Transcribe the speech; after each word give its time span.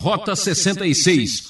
Rota 0.00 0.36
66. 0.36 1.48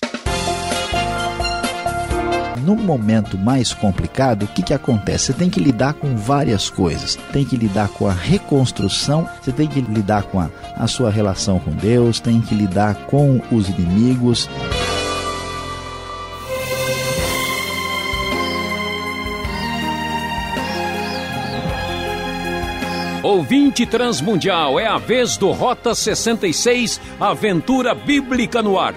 No 2.64 2.74
momento 2.74 3.36
mais 3.36 3.74
complicado, 3.74 4.44
o 4.44 4.46
que, 4.48 4.62
que 4.62 4.72
acontece? 4.72 5.26
Você 5.26 5.32
tem 5.34 5.50
que 5.50 5.60
lidar 5.60 5.92
com 5.92 6.16
várias 6.16 6.70
coisas. 6.70 7.16
Tem 7.30 7.44
que 7.44 7.58
lidar 7.58 7.88
com 7.90 8.08
a 8.08 8.12
reconstrução, 8.12 9.28
você 9.42 9.52
tem 9.52 9.68
que 9.68 9.82
lidar 9.82 10.22
com 10.22 10.40
a, 10.40 10.50
a 10.76 10.86
sua 10.86 11.10
relação 11.10 11.60
com 11.60 11.72
Deus, 11.72 12.20
tem 12.20 12.40
que 12.40 12.54
lidar 12.54 12.94
com 13.04 13.38
os 13.52 13.68
inimigos. 13.68 14.48
Ouvinte 23.28 23.84
Transmundial, 23.84 24.80
é 24.80 24.86
a 24.86 24.96
vez 24.96 25.36
do 25.36 25.50
Rota 25.50 25.94
66 25.94 26.98
Aventura 27.20 27.94
Bíblica 27.94 28.62
no 28.62 28.78
Ar. 28.78 28.94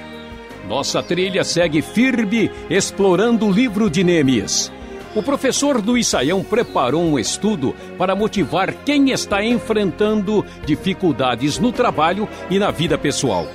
Nossa 0.69 1.03
trilha 1.03 1.43
segue 1.43 1.81
firme 1.81 2.49
explorando 2.69 3.45
o 3.45 3.51
livro 3.51 3.89
de 3.89 4.05
Neemias. 4.05 4.71
O 5.13 5.21
professor 5.21 5.81
do 5.81 6.01
Saião 6.01 6.45
preparou 6.45 7.03
um 7.03 7.19
estudo 7.19 7.75
para 7.97 8.15
motivar 8.15 8.73
quem 8.85 9.11
está 9.11 9.43
enfrentando 9.43 10.45
dificuldades 10.65 11.59
no 11.59 11.73
trabalho 11.73 12.25
e 12.49 12.57
na 12.57 12.71
vida 12.71 12.97
pessoal. 12.97 13.45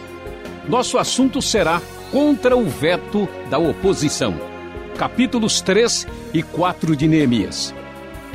Nosso 0.69 0.99
assunto 0.99 1.41
será 1.41 1.81
contra 2.13 2.55
o 2.55 2.67
veto 2.67 3.27
da 3.49 3.57
oposição. 3.57 4.39
Capítulos 4.99 5.63
3 5.63 6.07
e 6.35 6.43
4 6.43 6.95
de 6.95 7.09
Neemias. 7.09 7.75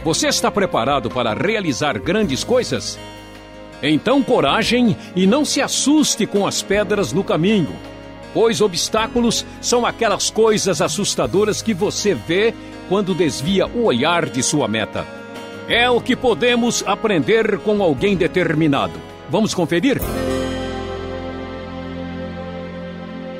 Você 0.04 0.28
está 0.28 0.50
preparado 0.50 1.12
para 1.12 1.34
realizar 1.34 2.00
grandes 2.00 2.44
coisas? 2.44 2.98
Então, 3.84 4.24
coragem 4.24 4.98
e 5.16 5.28
não 5.28 5.46
se 5.46 5.62
assuste 5.62 6.26
com 6.26 6.48
as 6.48 6.64
pedras 6.64 7.14
no 7.14 7.24
caminho, 7.24 7.76
pois 8.34 8.62
obstáculos 8.62 9.46
são 9.62 9.86
aquelas 9.86 10.32
coisas 10.32 10.82
assustadoras 10.82 11.62
que 11.62 11.74
você 11.74 12.16
vê 12.16 12.54
quando 12.90 13.14
desvia 13.14 13.68
o 13.68 13.84
olhar 13.84 14.28
de 14.28 14.42
sua 14.42 14.68
meta. 14.68 15.06
É 15.68 15.88
o 15.88 16.02
que 16.02 16.16
podemos 16.16 16.84
aprender 16.88 17.60
com 17.60 17.84
alguém 17.84 18.16
determinado. 18.16 19.00
Vamos 19.30 19.54
conferir? 19.54 20.02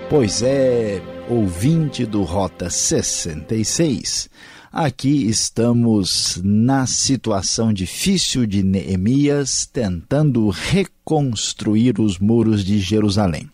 Pois 0.10 0.44
é, 0.44 1.02
ouvinte 1.28 2.06
do 2.06 2.22
Rota 2.22 2.70
66. 2.70 4.30
Aqui 4.74 5.28
estamos 5.28 6.40
na 6.42 6.88
situação 6.88 7.74
difícil 7.74 8.46
de 8.46 8.64
Neemias, 8.64 9.66
tentando 9.66 10.48
reconstruir 10.48 12.00
os 12.00 12.18
muros 12.18 12.64
de 12.64 12.80
Jerusalém. 12.80 13.50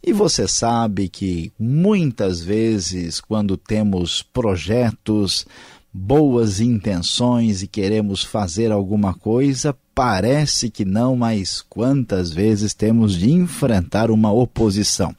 E 0.00 0.12
você 0.12 0.46
sabe 0.46 1.08
que 1.08 1.50
muitas 1.58 2.40
vezes, 2.40 3.20
quando 3.20 3.56
temos 3.56 4.22
projetos, 4.22 5.44
boas 5.92 6.60
intenções 6.60 7.64
e 7.64 7.66
queremos 7.66 8.22
fazer 8.22 8.70
alguma 8.70 9.14
coisa, 9.14 9.76
parece 9.92 10.70
que 10.70 10.84
não, 10.84 11.16
mas 11.16 11.60
quantas 11.60 12.30
vezes 12.30 12.72
temos 12.72 13.16
de 13.16 13.32
enfrentar 13.32 14.12
uma 14.12 14.30
oposição. 14.30 15.12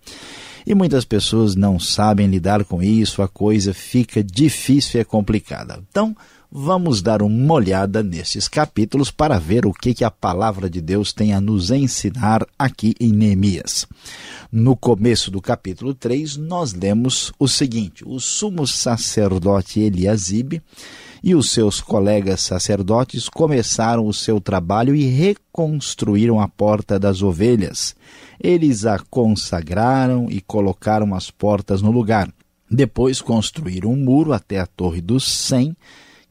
E 0.66 0.74
muitas 0.74 1.06
pessoas 1.06 1.56
não 1.56 1.80
sabem 1.80 2.28
lidar 2.28 2.64
com 2.64 2.82
isso, 2.82 3.22
a 3.22 3.28
coisa 3.28 3.74
fica 3.74 4.24
difícil 4.24 5.00
e 5.00 5.02
é 5.02 5.04
complicada. 5.04 5.80
Então, 5.90 6.16
vamos 6.56 7.02
dar 7.02 7.24
uma 7.24 7.54
olhada 7.56 8.04
nesses 8.04 8.48
capítulos 8.48 9.10
para 9.10 9.40
ver 9.40 9.66
o 9.66 9.74
que, 9.74 9.94
que 9.94 10.04
a 10.04 10.12
palavra 10.12 10.70
de 10.70 10.80
Deus 10.80 11.12
tem 11.12 11.34
a 11.34 11.42
nos 11.42 11.72
ensinar 11.72 12.46
aqui 12.58 12.94
em 13.00 13.12
Neemias. 13.12 13.88
No 14.52 14.76
começo 14.76 15.32
do 15.32 15.42
capítulo 15.42 15.96
3, 15.96 16.38
nós 16.38 16.74
lemos 16.74 17.34
o 17.40 17.48
seguinte: 17.48 18.04
o 18.06 18.20
sumo 18.20 18.68
sacerdote 18.68 19.80
Eliasibe 19.80 20.62
e 21.24 21.34
os 21.34 21.52
seus 21.52 21.80
colegas 21.80 22.42
sacerdotes 22.42 23.30
começaram 23.30 24.06
o 24.06 24.14
seu 24.14 24.42
trabalho 24.42 24.94
e 24.94 25.06
reconstruíram 25.06 26.42
a 26.42 26.50
porta 26.50 27.00
das 27.00 27.22
ovelhas. 27.22 27.96
Eles 28.38 28.86
a 28.86 29.00
consagraram 29.00 30.28
e 30.30 30.42
colocaram 30.42 31.16
as 31.16 31.32
portas 31.32 31.82
no 31.82 31.92
lugar. 31.92 32.30
Depois 32.70 33.22
construíram 33.22 33.92
um 33.92 33.96
muro 33.96 34.34
até 34.34 34.60
a 34.60 34.66
Torre 34.66 35.00
dos 35.00 35.24
Cem, 35.24 35.78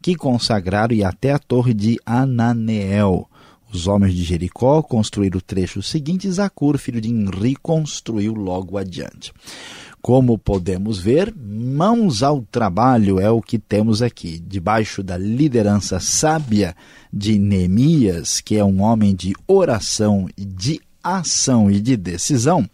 que 0.03 0.14
consagraram 0.14 0.94
e 0.94 1.03
até 1.03 1.32
a 1.32 1.38
Torre 1.38 1.72
de 1.72 1.98
Ananeel. 2.04 3.28
Os 3.72 3.86
homens 3.86 4.14
de 4.14 4.22
Jericó 4.22 4.82
construíram 4.82 5.38
o 5.38 5.42
trecho 5.42 5.82
seguinte, 5.82 6.30
Zacur, 6.30 6.76
filho 6.76 7.00
de 7.00 7.09
Inri, 7.09 7.56
construiu 7.56 8.34
logo 8.34 8.76
adiante. 8.76 9.32
Como 10.02 10.36
podemos 10.36 10.98
ver, 10.98 11.32
mãos 11.32 12.24
ao 12.24 12.42
trabalho 12.42 13.20
é 13.20 13.30
o 13.30 13.40
que 13.40 13.56
temos 13.56 14.02
aqui, 14.02 14.36
debaixo 14.44 15.00
da 15.00 15.16
liderança 15.16 16.00
sábia 16.00 16.74
de 17.12 17.38
Neemias, 17.38 18.41
que 18.41 18.56
é 18.56 18.64
um 18.64 18.82
homem 18.82 19.14
de 19.14 19.32
oração, 19.46 20.28
de 20.36 20.80
ação 21.04 21.70
e 21.70 21.80
de 21.80 21.96
decisão. 21.96 22.68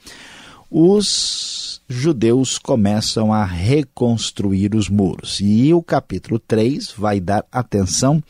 Os 0.71 1.83
judeus 1.87 2.59
começam 2.59 3.31
a 3.31 3.45
reconstruir 3.45 4.75
os 4.75 4.89
muros. 4.89 5.39
E 5.39 5.75
o 5.75 5.83
capítulo 5.83 6.39
3 6.39 6.95
vai 6.97 7.21
dar 7.21 7.45
atenção 7.53 8.25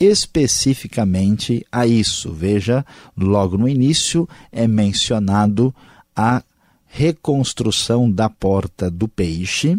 especificamente 0.00 1.64
a 1.70 1.86
isso. 1.86 2.32
Veja, 2.32 2.84
logo 3.16 3.56
no 3.56 3.68
início 3.68 4.28
é 4.50 4.66
mencionado 4.66 5.72
a 6.16 6.42
reconstrução 6.90 8.10
da 8.10 8.28
porta 8.28 8.90
do 8.90 9.06
peixe. 9.06 9.78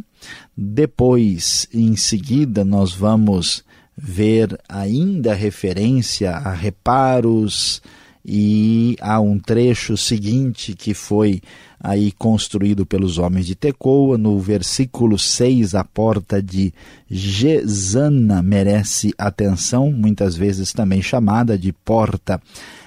Depois, 0.55 1.67
em 1.73 1.95
seguida, 1.95 2.63
nós 2.63 2.93
vamos 2.93 3.63
ver 3.97 4.57
ainda 4.67 5.33
referência 5.33 6.31
a 6.31 6.53
reparos 6.53 7.81
e 8.23 8.95
há 9.01 9.19
um 9.19 9.37
trecho 9.37 9.97
seguinte 9.97 10.73
que 10.73 10.93
foi 10.93 11.41
aí 11.79 12.11
construído 12.11 12.85
pelos 12.85 13.17
homens 13.17 13.47
de 13.47 13.55
Tecoa, 13.55 14.17
no 14.17 14.39
versículo 14.39 15.17
6, 15.17 15.73
a 15.73 15.83
porta 15.83 16.41
de 16.41 16.71
Gesana 17.09 18.41
merece 18.43 19.13
atenção, 19.17 19.91
muitas 19.91 20.35
vezes 20.35 20.71
também 20.71 21.01
chamada 21.01 21.57
de 21.57 21.73
porta 21.73 22.39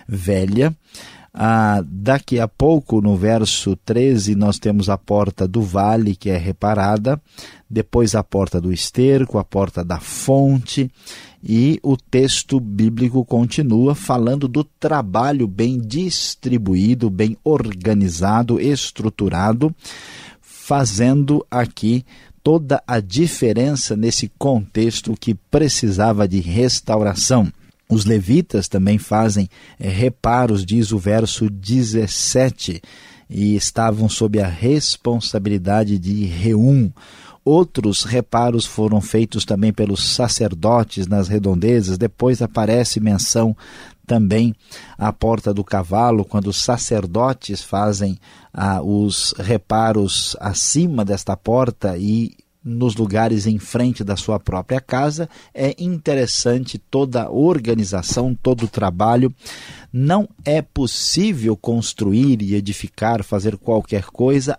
velha. 0.07 0.75
Ah, 1.37 1.83
daqui 1.85 2.39
a 2.39 2.47
pouco, 2.47 3.01
no 3.01 3.17
verso 3.17 3.75
13, 3.75 4.37
nós 4.37 4.57
temos 4.57 4.89
a 4.89 4.97
porta 4.97 5.49
do 5.49 5.61
vale, 5.61 6.15
que 6.15 6.31
é 6.31 6.37
reparada, 6.37 7.21
depois 7.69 8.15
a 8.15 8.23
porta 8.23 8.61
do 8.61 8.73
esterco, 8.73 9.37
a 9.37 9.43
porta 9.43 9.85
da 9.85 9.99
fonte, 9.99 10.89
e 11.43 11.81
o 11.83 11.97
texto 11.97 12.61
bíblico 12.61 13.25
continua 13.25 13.97
falando 13.97 14.47
do 14.47 14.63
trabalho 14.63 15.49
bem 15.49 15.81
distribuído, 15.81 17.11
bem 17.11 17.37
organizado, 17.43 18.61
estruturado, 18.61 19.75
fazendo 20.41 21.45
aqui 21.51 22.07
toda 22.45 22.81
a 22.87 23.01
diferença 23.01 23.97
nesse 23.97 24.31
contexto 24.39 25.17
que 25.19 25.35
precisava 25.35 26.29
de 26.29 26.39
restauração. 26.39 27.53
Os 27.89 28.05
levitas 28.05 28.69
também 28.69 28.99
fazem 28.99 29.49
é, 29.79 29.89
reparos, 29.89 30.65
diz 30.65 30.93
o 30.93 30.99
verso 30.99 31.51
17, 31.51 32.81
e 33.29 33.57
estavam 33.57 34.09
sob 34.09 34.41
a 34.41 34.49
responsabilidade 34.49 35.99
de 35.99 36.25
Reum. 36.25 36.91
Outros 37.45 38.05
reparos 38.05 38.65
foram 38.65 39.03
feitos 39.03 39.45
também 39.45 39.71
pelos 39.71 40.15
sacerdotes 40.15 41.07
nas 41.07 41.29
redondezas. 41.29 41.99
Depois 41.99 42.41
aparece 42.41 43.01
menção 43.01 43.55
também 44.07 44.55
à 44.97 45.13
porta 45.13 45.53
do 45.53 45.63
cavalo, 45.63 46.25
quando 46.25 46.47
os 46.49 46.63
sacerdotes 46.63 47.63
fazem 47.63 48.19
ah, 48.53 48.81
os 48.83 49.35
reparos 49.39 50.37
acima 50.41 51.05
desta 51.05 51.37
porta 51.37 51.99
e 51.99 52.33
nos 52.65 52.97
lugares 52.97 53.47
em 53.47 53.59
frente 53.59 54.03
da 54.03 54.17
sua 54.17 54.41
própria 54.41 54.81
casa. 54.81 55.29
É 55.53 55.75
interessante 55.79 56.79
toda 56.79 57.25
a 57.25 57.31
organização, 57.31 58.35
todo 58.35 58.65
o 58.65 58.69
trabalho. 58.69 59.33
Não 59.93 60.29
é 60.45 60.63
possível 60.63 61.57
construir 61.57 62.41
e 62.41 62.55
edificar, 62.55 63.23
fazer 63.23 63.59
qualquer 63.59 64.07
coisa 64.07 64.59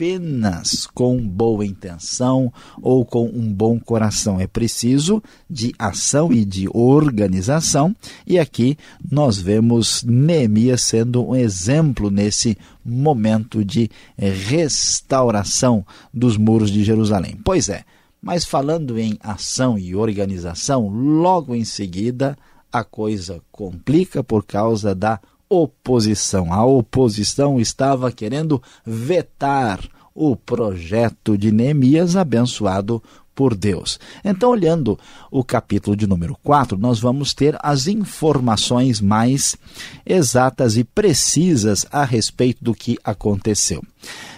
apenas 0.00 0.86
com 0.86 1.18
boa 1.18 1.66
intenção 1.66 2.50
ou 2.80 3.04
com 3.04 3.26
um 3.26 3.52
bom 3.52 3.78
coração. 3.78 4.40
É 4.40 4.46
preciso 4.46 5.22
de 5.48 5.74
ação 5.78 6.32
e 6.32 6.42
de 6.42 6.66
organização. 6.72 7.94
E 8.26 8.38
aqui 8.38 8.78
nós 9.10 9.36
vemos 9.36 10.02
Neemias 10.02 10.80
sendo 10.80 11.28
um 11.28 11.36
exemplo 11.36 12.10
nesse 12.10 12.56
momento 12.82 13.62
de 13.62 13.90
restauração 14.16 15.84
dos 16.14 16.38
muros 16.38 16.70
de 16.70 16.82
Jerusalém. 16.82 17.38
Pois 17.44 17.68
é, 17.68 17.84
mas 18.22 18.46
falando 18.46 18.98
em 18.98 19.18
ação 19.22 19.78
e 19.78 19.94
organização, 19.94 20.88
logo 20.88 21.54
em 21.54 21.64
seguida 21.64 22.38
a 22.72 22.82
coisa 22.82 23.42
complica 23.52 24.24
por 24.24 24.46
causa 24.46 24.94
da 24.94 25.20
oposição. 25.50 26.52
A 26.52 26.64
oposição 26.64 27.60
estava 27.60 28.12
querendo 28.12 28.62
vetar 28.86 29.80
o 30.14 30.36
projeto 30.36 31.36
de 31.36 31.50
Neemias 31.50 32.14
abençoado 32.14 33.02
por 33.34 33.56
Deus. 33.56 33.98
Então, 34.24 34.50
olhando 34.50 34.98
o 35.30 35.42
capítulo 35.42 35.96
de 35.96 36.06
número 36.06 36.36
4, 36.42 36.78
nós 36.78 37.00
vamos 37.00 37.32
ter 37.32 37.56
as 37.62 37.86
informações 37.86 39.00
mais 39.00 39.56
exatas 40.04 40.76
e 40.76 40.84
precisas 40.84 41.86
a 41.90 42.04
respeito 42.04 42.62
do 42.62 42.74
que 42.74 42.98
aconteceu. 43.02 43.82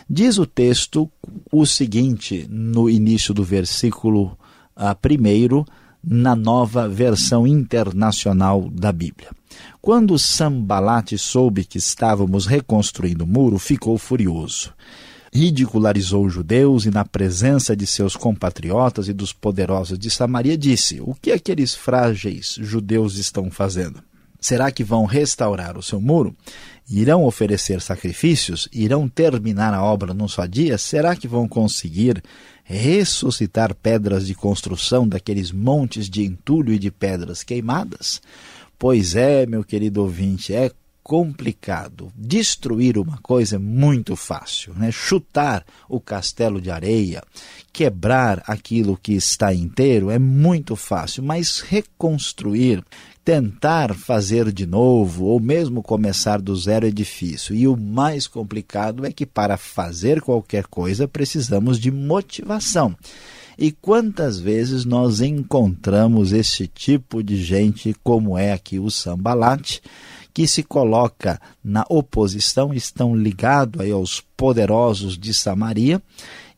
Diz 0.08 0.38
o 0.38 0.46
texto 0.46 1.10
o 1.50 1.66
seguinte, 1.66 2.46
no 2.48 2.88
início 2.88 3.34
do 3.34 3.42
versículo 3.42 4.38
uh, 4.76 4.94
primeiro, 5.00 5.66
na 6.02 6.36
nova 6.36 6.88
versão 6.88 7.46
internacional 7.46 8.68
da 8.70 8.92
Bíblia. 8.92 9.30
Quando 9.80 10.18
Sambalate 10.18 11.18
soube 11.18 11.64
que 11.64 11.78
estávamos 11.78 12.46
reconstruindo 12.46 13.24
o 13.24 13.26
muro, 13.26 13.58
ficou 13.58 13.98
furioso 13.98 14.72
ridicularizou 15.32 16.26
os 16.26 16.34
judeus 16.34 16.84
e, 16.84 16.90
na 16.90 17.04
presença 17.04 17.74
de 17.74 17.86
seus 17.86 18.14
compatriotas 18.14 19.08
e 19.08 19.14
dos 19.14 19.32
poderosos 19.32 19.98
de 19.98 20.10
Samaria, 20.10 20.58
disse: 20.58 21.00
O 21.00 21.14
que 21.14 21.32
aqueles 21.32 21.74
frágeis 21.74 22.56
judeus 22.60 23.16
estão 23.16 23.50
fazendo? 23.50 24.02
Será 24.38 24.72
que 24.72 24.82
vão 24.82 25.04
restaurar 25.04 25.78
o 25.78 25.82
seu 25.82 26.00
muro? 26.00 26.36
Irão 26.90 27.24
oferecer 27.24 27.80
sacrifícios? 27.80 28.68
Irão 28.72 29.08
terminar 29.08 29.72
a 29.72 29.82
obra 29.82 30.12
num 30.12 30.26
só 30.26 30.46
dia? 30.46 30.76
Será 30.76 31.14
que 31.14 31.28
vão 31.28 31.46
conseguir 31.46 32.20
ressuscitar 32.64 33.72
pedras 33.72 34.26
de 34.26 34.34
construção 34.34 35.06
daqueles 35.06 35.52
montes 35.52 36.10
de 36.10 36.24
entulho 36.24 36.72
e 36.72 36.78
de 36.78 36.90
pedras 36.90 37.44
queimadas? 37.44 38.20
Pois 38.82 39.14
é, 39.14 39.46
meu 39.46 39.62
querido 39.62 40.02
ouvinte, 40.02 40.52
é 40.52 40.68
complicado. 41.04 42.12
Destruir 42.16 42.98
uma 42.98 43.16
coisa 43.18 43.54
é 43.54 43.58
muito 43.60 44.16
fácil, 44.16 44.74
né? 44.74 44.90
Chutar 44.90 45.64
o 45.88 46.00
castelo 46.00 46.60
de 46.60 46.68
areia, 46.68 47.22
quebrar 47.72 48.42
aquilo 48.44 48.98
que 49.00 49.12
está 49.12 49.54
inteiro 49.54 50.10
é 50.10 50.18
muito 50.18 50.74
fácil, 50.74 51.22
mas 51.22 51.60
reconstruir, 51.60 52.82
tentar 53.24 53.94
fazer 53.94 54.50
de 54.50 54.66
novo 54.66 55.26
ou 55.26 55.38
mesmo 55.38 55.80
começar 55.80 56.42
do 56.42 56.56
zero 56.56 56.84
é 56.84 56.90
difícil. 56.90 57.54
E 57.54 57.68
o 57.68 57.76
mais 57.76 58.26
complicado 58.26 59.06
é 59.06 59.12
que 59.12 59.24
para 59.24 59.56
fazer 59.56 60.20
qualquer 60.20 60.66
coisa 60.66 61.06
precisamos 61.06 61.78
de 61.78 61.92
motivação. 61.92 62.96
E 63.58 63.70
quantas 63.70 64.40
vezes 64.40 64.84
nós 64.84 65.20
encontramos 65.20 66.32
esse 66.32 66.66
tipo 66.66 67.22
de 67.22 67.42
gente, 67.42 67.94
como 68.02 68.36
é 68.36 68.52
aqui 68.52 68.78
o 68.78 68.90
Sambalate, 68.90 69.82
que 70.32 70.46
se 70.46 70.62
coloca 70.62 71.40
na 71.62 71.84
oposição, 71.88 72.72
estão 72.72 73.14
ligados 73.14 73.90
aos 73.90 74.20
poderosos 74.36 75.18
de 75.18 75.34
Samaria 75.34 76.00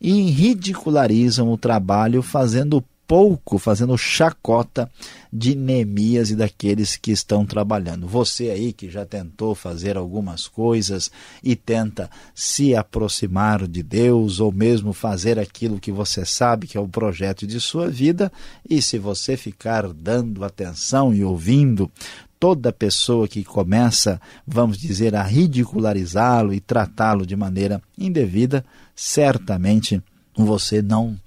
e 0.01 0.31
ridicularizam 0.31 1.51
o 1.51 1.59
trabalho 1.59 2.23
fazendo 2.23 2.85
pouco, 3.07 3.59
fazendo 3.59 3.97
chacota 3.97 4.91
de 5.33 5.55
Neemias 5.55 6.31
e 6.31 6.37
daqueles 6.37 6.97
que 6.97 7.11
estão 7.11 7.45
trabalhando. 7.45 8.07
Você 8.07 8.51
aí 8.51 8.73
que 8.73 8.91
já 8.91 9.05
tentou 9.05 9.55
fazer 9.55 9.97
algumas 9.97 10.49
coisas 10.49 11.11
e 11.43 11.55
tenta 11.57 12.11
se 12.35 12.75
aproximar 12.75 13.67
de 13.67 13.83
Deus 13.83 14.41
ou 14.41 14.53
mesmo 14.53 14.93
fazer 14.93 15.39
aquilo 15.39 15.81
que 15.81 15.93
você 15.93 16.25
sabe 16.25 16.67
que 16.67 16.77
é 16.77 16.81
o 16.81 16.89
projeto 16.89 17.47
de 17.47 17.61
sua 17.61 17.89
vida, 17.89 18.33
e 18.69 18.81
se 18.81 18.99
você 18.99 19.37
ficar 19.37 19.87
dando 19.93 20.45
atenção 20.45 21.13
e 21.15 21.25
ouvindo 21.25 21.91
toda 22.39 22.73
pessoa 22.73 23.27
que 23.27 23.43
começa, 23.43 24.21
vamos 24.47 24.77
dizer, 24.79 25.15
a 25.15 25.23
ridicularizá-lo 25.23 26.53
e 26.53 26.61
tratá-lo 26.61 27.25
de 27.25 27.35
maneira 27.35 27.81
indevida, 27.97 28.65
certamente 28.95 30.03
você 30.37 30.83
não 30.83 31.19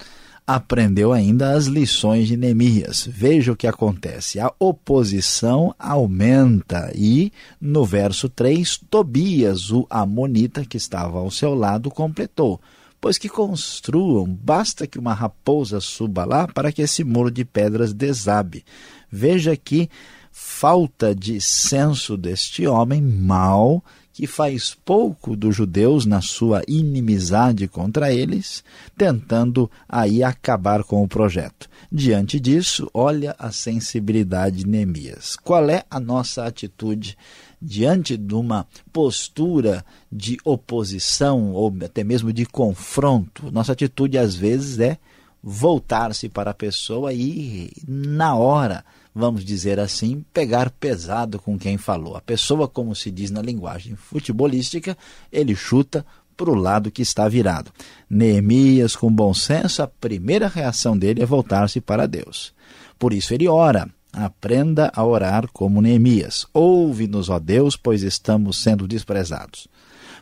aprendeu 0.48 1.12
ainda 1.12 1.52
as 1.52 1.66
lições 1.66 2.30
de 2.30 2.38
Neemias. 2.38 3.06
Veja 3.06 3.52
o 3.52 3.56
que 3.56 3.68
acontece. 3.68 4.40
A 4.40 4.50
oposição 4.58 5.76
aumenta 5.78 6.90
e, 6.96 7.34
no 7.60 7.84
verso 7.84 8.30
3, 8.30 8.80
Tobias, 8.90 9.72
o 9.72 9.86
amonita 9.90 10.64
que 10.64 10.78
estava 10.78 11.20
ao 11.20 11.30
seu 11.30 11.54
lado, 11.54 11.92
completou. 11.92 12.62
Pois 13.02 13.18
que 13.18 13.28
construam, 13.28 14.26
basta 14.26 14.88
que 14.88 14.98
uma 14.98 15.14
raposa 15.14 15.82
suba 15.82 16.24
lá 16.24 16.48
para 16.48 16.72
que 16.72 16.82
esse 16.82 17.04
muro 17.04 17.30
de 17.30 17.44
pedras 17.44 17.94
desabe. 17.94 18.64
Veja 19.12 19.56
que 19.58 19.90
falta 20.32 21.14
de 21.14 21.42
senso 21.42 22.16
deste 22.16 22.66
homem 22.66 23.02
mau, 23.02 23.84
que 24.18 24.26
faz 24.26 24.76
pouco 24.84 25.36
dos 25.36 25.56
judeus 25.56 26.04
na 26.08 26.22
sua 26.22 26.64
inimizade 26.68 27.68
contra 27.68 28.12
eles, 28.12 28.64
tentando 28.98 29.70
aí 29.88 30.24
acabar 30.24 30.84
com 30.84 31.04
o 31.04 31.08
projeto. 31.08 31.70
Diante 31.92 32.40
disso, 32.40 32.90
olha 32.96 33.36
a 33.38 33.52
sensibilidade 33.52 34.64
de 34.64 34.68
Neemias. 34.68 35.36
Qual 35.36 35.70
é 35.70 35.84
a 35.88 36.00
nossa 36.00 36.46
atitude 36.46 37.16
diante 37.62 38.18
de 38.18 38.34
uma 38.34 38.66
postura 38.92 39.86
de 40.12 40.40
oposição 40.44 41.52
ou 41.52 41.72
até 41.86 42.04
mesmo 42.04 42.34
de 42.34 42.48
confronto? 42.48 43.52
Nossa 43.52 43.74
atitude 43.74 44.18
às 44.18 44.34
vezes 44.34 44.80
é 44.80 44.98
voltar-se 45.42 46.30
para 46.30 46.52
a 46.52 46.54
pessoa 46.54 47.14
e 47.14 47.72
na 47.88 48.36
hora 48.36 48.84
vamos 49.18 49.44
dizer 49.44 49.80
assim, 49.80 50.24
pegar 50.32 50.70
pesado 50.70 51.40
com 51.40 51.58
quem 51.58 51.76
falou. 51.76 52.16
A 52.16 52.22
pessoa, 52.22 52.68
como 52.68 52.96
se 52.96 53.10
diz 53.10 53.32
na 53.32 53.42
linguagem 53.42 53.96
futebolística, 53.96 54.96
ele 55.32 55.56
chuta 55.56 56.06
para 56.36 56.52
o 56.52 56.56
lado 56.56 56.92
que 56.92 57.02
está 57.02 57.28
virado. 57.28 57.72
Neemias, 58.08 58.96
com 58.96 59.12
bom 59.12 59.34
senso, 59.34 59.82
a 59.82 59.88
primeira 59.88 60.48
reação 60.48 60.96
dele 60.96 61.24
é 61.24 61.26
voltar-se 61.26 61.82
para 61.82 62.08
Deus. 62.08 62.54
Por 63.00 63.12
isso 63.12 63.34
ele 63.34 63.48
ora. 63.48 63.90
Aprenda 64.14 64.92
a 64.96 65.04
orar 65.04 65.48
como 65.52 65.82
Neemias. 65.82 66.48
Ouve-nos, 66.54 67.30
ó 67.30 67.40
Deus, 67.40 67.76
pois 67.76 68.04
estamos 68.04 68.58
sendo 68.58 68.88
desprezados. 68.88 69.68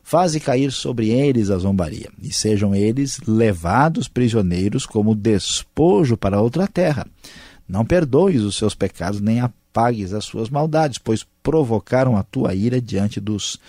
Faze 0.07 0.40
cair 0.40 0.72
sobre 0.72 1.10
eles 1.10 1.50
a 1.50 1.57
zombaria, 1.57 2.12
e 2.22 2.31
sejam 2.31 2.75
eles 2.75 3.19
levados 3.25 4.07
prisioneiros 4.07 4.86
como 4.86 5.16
despojo 5.16 6.16
para 6.16 6.40
outra 6.40 6.68
terra. 6.68 7.07
Não 7.68 7.84
perdoes 7.84 8.44
os 8.44 8.56
seus 8.56 8.75
pecados, 8.75 9.19
nem 9.19 9.40
apagues 9.40 10.13
as 10.13 10.24
suas 10.24 10.48
maldades, 10.48 11.00
pois 11.00 11.25
provocaram 11.42 12.16
a 12.16 12.22
tua 12.22 12.54
ira 12.54 12.80
diante 12.80 13.19
dos 13.19 13.60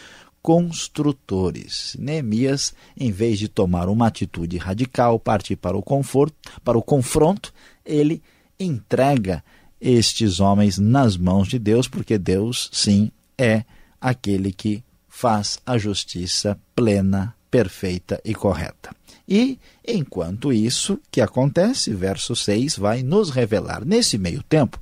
construtores. 0.43 1.97
Neemias, 1.99 2.75
em 2.99 3.11
vez 3.11 3.39
de 3.39 3.49
tomar 3.49 3.89
uma 3.89 4.09
atitude 4.09 4.59
radical, 4.59 5.19
partir 5.19 5.57
para 5.57 5.75
o 5.75 5.83
conforto, 5.83 6.37
para 6.63 6.77
o 6.77 6.83
confronto, 6.83 7.51
ele 7.83 8.23
entrega 8.61 9.43
estes 9.81 10.39
homens 10.39 10.77
nas 10.77 11.17
mãos 11.17 11.49
de 11.49 11.59
Deus, 11.59 11.89
porque 11.89 12.19
Deus, 12.19 12.69
sim, 12.75 13.11
é 13.39 13.65
aquele 13.99 14.53
que 14.53 14.85
faz 15.19 15.59
a 15.65 15.79
justiça 15.79 16.59
plena, 16.75 17.35
perfeita 17.51 18.21
e 18.23 18.35
correta. 18.35 18.95
E, 19.27 19.59
enquanto 19.89 20.53
isso 20.53 21.01
que 21.11 21.23
acontece, 21.23 21.95
verso 21.95 22.37
6 22.37 22.77
vai 22.77 23.03
nos 23.03 23.31
revelar. 23.31 23.83
Nesse 23.83 24.19
meio 24.19 24.43
tempo, 24.43 24.79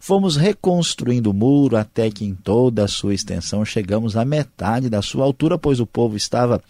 fomos 0.00 0.36
reconstruindo 0.36 1.30
o 1.30 1.34
muro 1.34 1.76
até 1.76 2.10
que 2.10 2.24
em 2.24 2.34
toda 2.34 2.84
a 2.84 2.88
sua 2.88 3.12
extensão 3.12 3.62
chegamos 3.62 4.16
à 4.16 4.24
metade 4.24 4.88
da 4.88 5.02
sua 5.02 5.26
altura, 5.26 5.58
pois 5.58 5.80
o 5.80 5.86
povo 5.86 6.16
estava 6.16 6.62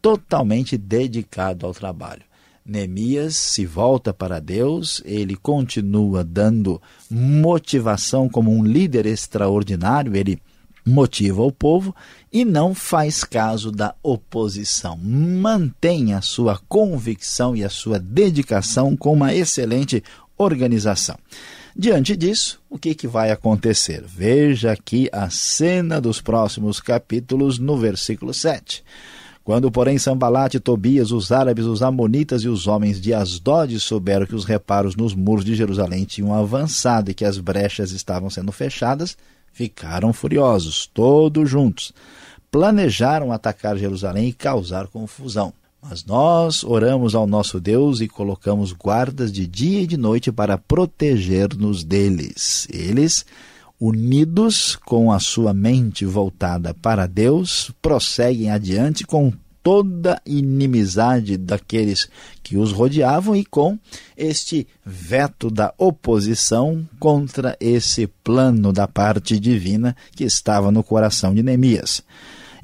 totalmente 0.00 0.78
dedicado 0.78 1.66
ao 1.66 1.74
trabalho. 1.74 2.22
Neemias 2.64 3.34
se 3.34 3.66
volta 3.66 4.14
para 4.14 4.38
Deus, 4.38 5.02
ele 5.04 5.34
continua 5.34 6.22
dando 6.22 6.80
motivação 7.10 8.28
como 8.28 8.52
um 8.52 8.64
líder 8.64 9.04
extraordinário, 9.04 10.14
ele 10.14 10.40
motiva 10.84 11.42
o 11.42 11.52
povo 11.52 11.94
e 12.32 12.44
não 12.44 12.74
faz 12.74 13.24
caso 13.24 13.70
da 13.70 13.94
oposição. 14.02 14.96
Mantém 14.96 16.14
a 16.14 16.20
sua 16.20 16.60
convicção 16.68 17.54
e 17.54 17.64
a 17.64 17.68
sua 17.68 17.98
dedicação 17.98 18.96
com 18.96 19.12
uma 19.12 19.34
excelente 19.34 20.02
organização. 20.36 21.16
Diante 21.74 22.14
disso, 22.16 22.60
o 22.68 22.78
que, 22.78 22.94
que 22.94 23.08
vai 23.08 23.30
acontecer? 23.30 24.04
Veja 24.06 24.72
aqui 24.72 25.08
a 25.10 25.30
cena 25.30 26.00
dos 26.00 26.20
próximos 26.20 26.80
capítulos 26.80 27.58
no 27.58 27.78
versículo 27.78 28.34
7. 28.34 28.84
Quando, 29.44 29.72
porém, 29.72 29.98
Sambalate, 29.98 30.60
Tobias, 30.60 31.10
os 31.10 31.32
árabes, 31.32 31.64
os 31.64 31.82
amonitas 31.82 32.42
e 32.42 32.48
os 32.48 32.68
homens 32.68 33.00
de 33.00 33.12
Asdod 33.12 33.78
souberam 33.80 34.24
que 34.24 34.36
os 34.36 34.44
reparos 34.44 34.94
nos 34.94 35.14
muros 35.14 35.44
de 35.44 35.54
Jerusalém 35.54 36.04
tinham 36.04 36.32
avançado 36.32 37.10
e 37.10 37.14
que 37.14 37.24
as 37.24 37.38
brechas 37.38 37.90
estavam 37.90 38.30
sendo 38.30 38.52
fechadas, 38.52 39.16
ficaram 39.52 40.12
furiosos, 40.12 40.86
todos 40.86 41.48
juntos. 41.48 41.92
Planejaram 42.50 43.32
atacar 43.32 43.76
Jerusalém 43.76 44.28
e 44.28 44.32
causar 44.32 44.86
confusão. 44.88 45.52
Mas 45.80 46.04
nós 46.04 46.62
oramos 46.62 47.14
ao 47.14 47.26
nosso 47.26 47.60
Deus 47.60 48.00
e 48.00 48.06
colocamos 48.06 48.72
guardas 48.72 49.32
de 49.32 49.46
dia 49.46 49.80
e 49.80 49.86
de 49.86 49.96
noite 49.96 50.30
para 50.30 50.56
proteger-nos 50.56 51.82
deles. 51.82 52.68
Eles 52.70 53.26
unidos 53.80 54.76
com 54.76 55.10
a 55.10 55.18
sua 55.18 55.52
mente 55.52 56.04
voltada 56.04 56.72
para 56.72 57.08
Deus, 57.08 57.72
prosseguem 57.82 58.48
adiante 58.48 59.04
com 59.04 59.32
toda 59.62 60.20
inimizade 60.26 61.36
daqueles 61.36 62.08
que 62.42 62.56
os 62.56 62.72
rodeavam 62.72 63.36
e 63.36 63.44
com 63.44 63.78
este 64.16 64.66
veto 64.84 65.50
da 65.50 65.72
oposição 65.78 66.86
contra 66.98 67.56
esse 67.60 68.06
plano 68.06 68.72
da 68.72 68.88
parte 68.88 69.38
divina 69.38 69.96
que 70.14 70.24
estava 70.24 70.70
no 70.72 70.82
coração 70.82 71.34
de 71.34 71.42
Neemias. 71.42 72.02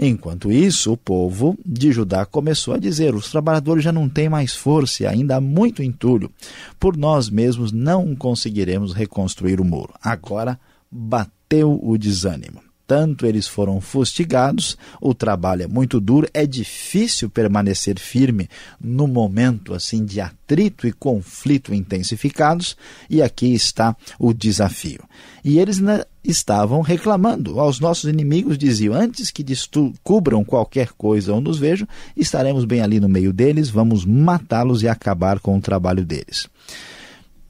Enquanto 0.00 0.52
isso, 0.52 0.92
o 0.92 0.96
povo 0.96 1.58
de 1.66 1.90
Judá 1.90 2.24
começou 2.24 2.74
a 2.74 2.78
dizer: 2.78 3.16
os 3.16 3.30
trabalhadores 3.30 3.82
já 3.82 3.90
não 3.90 4.08
têm 4.08 4.28
mais 4.28 4.54
força 4.54 5.02
e 5.02 5.06
ainda 5.06 5.36
há 5.36 5.40
muito 5.40 5.82
entulho. 5.82 6.30
Por 6.78 6.96
nós 6.96 7.28
mesmos 7.28 7.72
não 7.72 8.14
conseguiremos 8.14 8.92
reconstruir 8.92 9.60
o 9.60 9.64
muro. 9.64 9.94
Agora 10.00 10.58
bateu 10.90 11.80
o 11.82 11.98
desânimo 11.98 12.67
tanto 12.88 13.26
eles 13.26 13.46
foram 13.46 13.82
fustigados, 13.82 14.78
o 14.98 15.12
trabalho 15.12 15.62
é 15.62 15.66
muito 15.66 16.00
duro, 16.00 16.26
é 16.32 16.46
difícil 16.46 17.28
permanecer 17.28 18.00
firme 18.00 18.48
no 18.80 19.06
momento 19.06 19.74
assim 19.74 20.06
de 20.06 20.22
atrito 20.22 20.86
e 20.86 20.92
conflito 20.92 21.74
intensificados, 21.74 22.78
e 23.10 23.20
aqui 23.20 23.52
está 23.52 23.94
o 24.18 24.32
desafio. 24.32 25.02
E 25.44 25.58
eles 25.58 25.78
né, 25.78 26.02
estavam 26.24 26.80
reclamando 26.80 27.60
aos 27.60 27.78
nossos 27.78 28.08
inimigos, 28.08 28.56
diziam: 28.56 28.94
Antes 28.94 29.30
que 29.30 29.42
descubram 29.42 30.42
qualquer 30.42 30.92
coisa 30.92 31.34
ou 31.34 31.42
nos 31.42 31.58
vejam, 31.58 31.86
estaremos 32.16 32.64
bem 32.64 32.80
ali 32.80 32.98
no 32.98 33.08
meio 33.08 33.34
deles, 33.34 33.68
vamos 33.68 34.06
matá-los 34.06 34.82
e 34.82 34.88
acabar 34.88 35.40
com 35.40 35.58
o 35.58 35.60
trabalho 35.60 36.06
deles. 36.06 36.48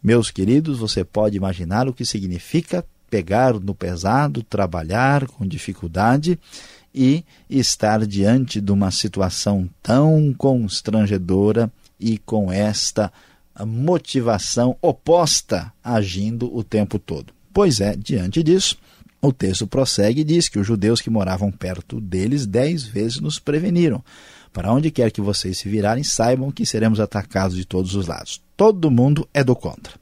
Meus 0.02 0.32
queridos, 0.32 0.80
você 0.80 1.04
pode 1.04 1.36
imaginar 1.36 1.86
o 1.86 1.92
que 1.92 2.04
significa 2.04 2.84
pegar 3.10 3.54
no 3.54 3.74
pesado, 3.74 4.42
trabalhar 4.42 5.26
com 5.26 5.46
dificuldade 5.46 6.38
e 6.94 7.24
estar 7.48 8.06
diante 8.06 8.60
de 8.60 8.72
uma 8.72 8.90
situação 8.90 9.68
tão 9.82 10.34
constrangedora 10.36 11.70
e 11.98 12.18
com 12.18 12.52
esta 12.52 13.12
motivação 13.66 14.76
oposta 14.80 15.72
agindo 15.82 16.54
o 16.54 16.62
tempo 16.62 16.98
todo. 16.98 17.32
Pois 17.52 17.80
é, 17.80 17.96
diante 17.96 18.42
disso, 18.42 18.76
o 19.20 19.32
texto 19.32 19.66
prossegue 19.66 20.20
e 20.20 20.24
diz 20.24 20.48
que 20.48 20.58
os 20.58 20.66
judeus 20.66 21.00
que 21.00 21.10
moravam 21.10 21.50
perto 21.50 22.00
deles 22.00 22.46
dez 22.46 22.84
vezes 22.84 23.20
nos 23.20 23.38
preveniram. 23.38 24.02
Para 24.52 24.72
onde 24.72 24.90
quer 24.90 25.10
que 25.10 25.20
vocês 25.20 25.58
se 25.58 25.68
virarem, 25.68 26.04
saibam 26.04 26.50
que 26.50 26.64
seremos 26.64 27.00
atacados 27.00 27.56
de 27.56 27.64
todos 27.64 27.94
os 27.94 28.06
lados. 28.06 28.40
Todo 28.56 28.90
mundo 28.90 29.28
é 29.34 29.42
do 29.42 29.54
contra. 29.54 29.92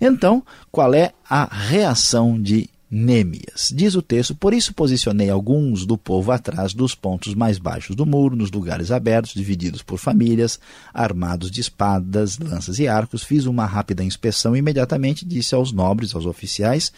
Então, 0.00 0.42
qual 0.70 0.94
é 0.94 1.12
a 1.28 1.44
reação 1.44 2.40
de 2.40 2.68
Nêmias. 2.90 3.70
Diz 3.74 3.94
o 3.94 4.00
texto: 4.00 4.34
Por 4.34 4.54
isso 4.54 4.72
posicionei 4.72 5.28
alguns 5.28 5.84
do 5.84 5.98
povo 5.98 6.32
atrás 6.32 6.72
dos 6.72 6.94
pontos 6.94 7.34
mais 7.34 7.58
baixos 7.58 7.94
do 7.94 8.06
muro, 8.06 8.34
nos 8.34 8.50
lugares 8.50 8.90
abertos, 8.90 9.34
divididos 9.34 9.82
por 9.82 9.98
famílias, 9.98 10.58
armados 10.92 11.50
de 11.50 11.60
espadas, 11.60 12.38
lanças 12.38 12.78
e 12.78 12.88
arcos. 12.88 13.22
Fiz 13.22 13.44
uma 13.44 13.66
rápida 13.66 14.02
inspeção 14.02 14.56
e 14.56 14.60
imediatamente 14.60 15.26
disse 15.26 15.54
aos 15.54 15.70
nobres, 15.70 16.14
aos 16.14 16.24
oficiais 16.24 16.90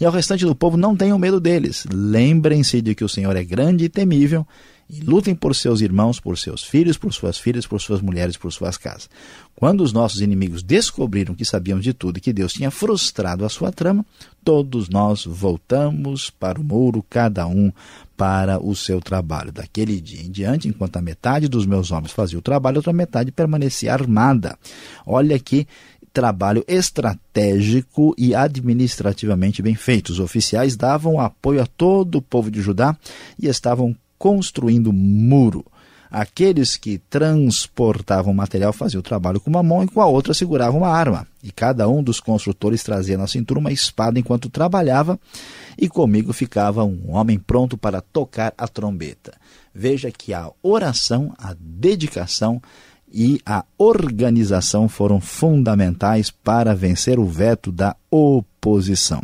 e 0.00 0.06
ao 0.06 0.12
restante 0.12 0.46
do 0.46 0.54
povo: 0.54 0.78
Não 0.78 0.96
tenham 0.96 1.18
medo 1.18 1.38
deles. 1.38 1.86
Lembrem-se 1.92 2.80
de 2.80 2.94
que 2.94 3.04
o 3.04 3.08
Senhor 3.08 3.36
é 3.36 3.44
grande 3.44 3.84
e 3.84 3.88
temível 3.90 4.46
e 4.96 5.00
lutem 5.00 5.34
por 5.34 5.54
seus 5.54 5.80
irmãos, 5.80 6.20
por 6.20 6.38
seus 6.38 6.62
filhos, 6.62 6.96
por 6.96 7.12
suas 7.12 7.36
filhas, 7.36 7.66
por 7.66 7.80
suas 7.80 8.00
mulheres, 8.00 8.36
por 8.36 8.52
suas 8.52 8.76
casas. 8.76 9.10
Quando 9.56 9.82
os 9.82 9.92
nossos 9.92 10.20
inimigos 10.20 10.62
descobriram 10.62 11.34
que 11.34 11.44
sabíamos 11.44 11.82
de 11.82 11.92
tudo 11.92 12.18
e 12.18 12.20
que 12.20 12.32
Deus 12.32 12.52
tinha 12.52 12.70
frustrado 12.70 13.44
a 13.44 13.48
sua 13.48 13.72
trama, 13.72 14.06
todos 14.44 14.88
nós 14.88 15.24
voltamos 15.24 16.30
para 16.30 16.60
o 16.60 16.64
muro, 16.64 17.04
cada 17.08 17.46
um 17.46 17.72
para 18.16 18.64
o 18.64 18.76
seu 18.76 19.00
trabalho. 19.00 19.50
Daquele 19.50 20.00
dia 20.00 20.22
em 20.22 20.30
diante, 20.30 20.68
enquanto 20.68 20.96
a 20.96 21.02
metade 21.02 21.48
dos 21.48 21.66
meus 21.66 21.90
homens 21.90 22.12
fazia 22.12 22.38
o 22.38 22.42
trabalho, 22.42 22.76
a 22.76 22.78
outra 22.78 22.92
metade 22.92 23.32
permanecia 23.32 23.92
armada. 23.92 24.56
Olha 25.06 25.38
que 25.38 25.66
trabalho 26.12 26.64
estratégico 26.68 28.14
e 28.16 28.36
administrativamente 28.36 29.60
bem 29.60 29.74
feito. 29.74 30.10
Os 30.10 30.20
oficiais 30.20 30.76
davam 30.76 31.20
apoio 31.20 31.60
a 31.60 31.66
todo 31.66 32.18
o 32.18 32.22
povo 32.22 32.52
de 32.52 32.62
Judá 32.62 32.96
e 33.36 33.48
estavam 33.48 33.96
construindo 34.24 34.90
muro. 34.90 35.66
Aqueles 36.10 36.78
que 36.78 36.96
transportavam 36.96 38.32
material 38.32 38.72
faziam 38.72 39.00
o 39.00 39.02
trabalho 39.02 39.38
com 39.38 39.50
uma 39.50 39.62
mão 39.62 39.84
e 39.84 39.86
com 39.86 40.00
a 40.00 40.06
outra 40.06 40.32
seguravam 40.32 40.80
uma 40.80 40.88
arma. 40.88 41.26
E 41.42 41.52
cada 41.52 41.86
um 41.90 42.02
dos 42.02 42.20
construtores 42.20 42.82
trazia 42.82 43.18
na 43.18 43.26
cintura 43.26 43.60
uma 43.60 43.70
espada 43.70 44.18
enquanto 44.18 44.48
trabalhava, 44.48 45.20
e 45.76 45.90
comigo 45.90 46.32
ficava 46.32 46.82
um 46.84 47.10
homem 47.10 47.38
pronto 47.38 47.76
para 47.76 48.00
tocar 48.00 48.54
a 48.56 48.66
trombeta. 48.66 49.34
Veja 49.74 50.10
que 50.10 50.32
a 50.32 50.50
oração, 50.62 51.34
a 51.36 51.54
dedicação 51.60 52.62
e 53.12 53.42
a 53.44 53.62
organização 53.76 54.88
foram 54.88 55.20
fundamentais 55.20 56.30
para 56.30 56.74
vencer 56.74 57.18
o 57.18 57.26
veto 57.26 57.70
da 57.70 57.94
oposição. 58.10 59.22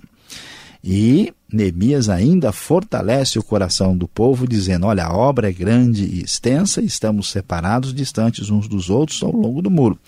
E 0.82 1.32
Neemias 1.52 2.08
ainda 2.08 2.52
fortalece 2.52 3.38
o 3.38 3.42
coração 3.42 3.96
do 3.96 4.08
povo, 4.08 4.46
dizendo: 4.46 4.87
Olha, 4.87 5.04
a 5.04 5.12
obra 5.12 5.50
é 5.50 5.52
grande 5.52 6.04
e 6.04 6.22
extensa, 6.22 6.80
estamos 6.80 7.30
separados, 7.30 7.92
distantes 7.92 8.50
uns 8.50 8.66
dos 8.66 8.88
outros 8.88 9.22
ao 9.22 9.32
longo 9.32 9.60
do 9.60 9.70
muro. 9.70 9.99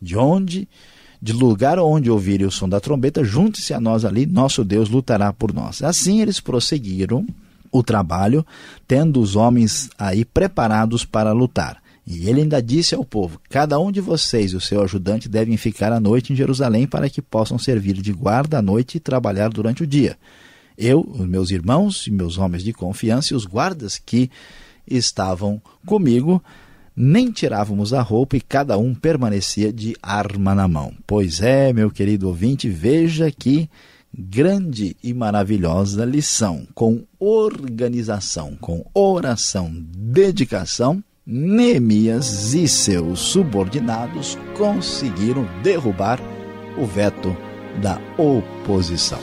De 0.00 0.16
onde, 0.16 0.68
de 1.20 1.32
lugar 1.32 1.78
onde 1.78 2.10
ouvirem 2.10 2.46
o 2.46 2.50
som 2.50 2.68
da 2.68 2.80
trombeta, 2.80 3.24
junte-se 3.24 3.72
a 3.72 3.80
nós 3.80 4.04
ali, 4.04 4.26
nosso 4.26 4.64
Deus 4.64 4.88
lutará 4.88 5.32
por 5.32 5.52
nós. 5.52 5.82
Assim 5.82 6.20
eles 6.20 6.40
prosseguiram 6.40 7.26
o 7.70 7.82
trabalho, 7.82 8.44
tendo 8.86 9.20
os 9.20 9.36
homens 9.36 9.88
aí 9.98 10.24
preparados 10.24 11.04
para 11.04 11.32
lutar. 11.32 11.82
E 12.10 12.26
ele 12.26 12.40
ainda 12.40 12.62
disse 12.62 12.94
ao 12.94 13.04
povo: 13.04 13.38
Cada 13.50 13.78
um 13.78 13.92
de 13.92 14.00
vocês 14.00 14.52
e 14.52 14.56
o 14.56 14.60
seu 14.60 14.82
ajudante 14.82 15.28
devem 15.28 15.58
ficar 15.58 15.92
à 15.92 16.00
noite 16.00 16.32
em 16.32 16.36
Jerusalém 16.36 16.86
para 16.86 17.10
que 17.10 17.20
possam 17.20 17.58
servir 17.58 17.92
de 18.00 18.14
guarda 18.14 18.58
à 18.58 18.62
noite 18.62 18.96
e 18.96 19.00
trabalhar 19.00 19.50
durante 19.50 19.82
o 19.82 19.86
dia. 19.86 20.16
Eu, 20.76 21.06
os 21.06 21.26
meus 21.26 21.50
irmãos 21.50 22.06
e 22.06 22.10
meus 22.10 22.38
homens 22.38 22.64
de 22.64 22.72
confiança 22.72 23.34
e 23.34 23.36
os 23.36 23.44
guardas 23.44 23.98
que 23.98 24.30
estavam 24.86 25.60
comigo, 25.84 26.42
nem 26.96 27.30
tirávamos 27.30 27.92
a 27.92 28.00
roupa 28.00 28.38
e 28.38 28.40
cada 28.40 28.78
um 28.78 28.94
permanecia 28.94 29.70
de 29.70 29.94
arma 30.02 30.54
na 30.54 30.66
mão. 30.66 30.94
Pois 31.06 31.42
é, 31.42 31.74
meu 31.74 31.90
querido 31.90 32.28
ouvinte, 32.28 32.70
veja 32.70 33.30
que 33.30 33.68
grande 34.16 34.96
e 35.04 35.12
maravilhosa 35.12 36.06
lição. 36.06 36.66
Com 36.74 37.04
organização, 37.18 38.56
com 38.58 38.82
oração, 38.94 39.70
dedicação, 39.74 41.04
Neemias 41.30 42.54
e 42.54 42.66
seus 42.66 43.20
subordinados 43.20 44.38
conseguiram 44.56 45.46
derrubar 45.62 46.18
o 46.74 46.86
veto 46.86 47.36
da 47.82 48.00
oposição. 48.16 49.20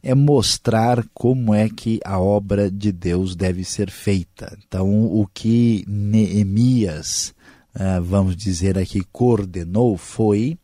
é 0.00 0.14
mostrar 0.14 1.04
como 1.12 1.52
é 1.52 1.68
que 1.68 1.98
a 2.04 2.20
obra 2.20 2.70
de 2.70 2.92
Deus 2.92 3.34
deve 3.34 3.64
ser 3.64 3.90
feita. 3.90 4.56
Então, 4.64 5.06
o 5.06 5.26
que 5.26 5.84
Neemias, 5.88 7.34
ah, 7.74 7.98
vamos 7.98 8.36
dizer 8.36 8.78
aqui, 8.78 9.02
coordenou 9.10 9.96
foi 9.96 10.56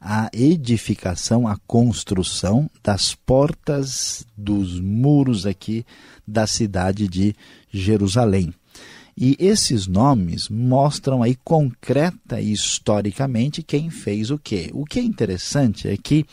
a 0.00 0.30
edificação, 0.32 1.46
a 1.46 1.56
construção 1.66 2.70
das 2.82 3.14
portas 3.14 4.26
dos 4.36 4.80
muros 4.80 5.46
aqui 5.46 5.84
da 6.26 6.46
cidade 6.46 7.08
de 7.08 7.34
Jerusalém. 7.70 8.52
E 9.20 9.36
esses 9.40 9.88
nomes 9.88 10.48
mostram 10.48 11.24
aí 11.24 11.34
concreta 11.42 12.40
e 12.40 12.52
historicamente 12.52 13.64
quem 13.64 13.90
fez 13.90 14.30
o 14.30 14.38
quê. 14.38 14.70
O 14.72 14.84
que 14.84 15.00
é 15.00 15.02
interessante 15.02 15.88
é 15.88 15.96
que 15.96 16.24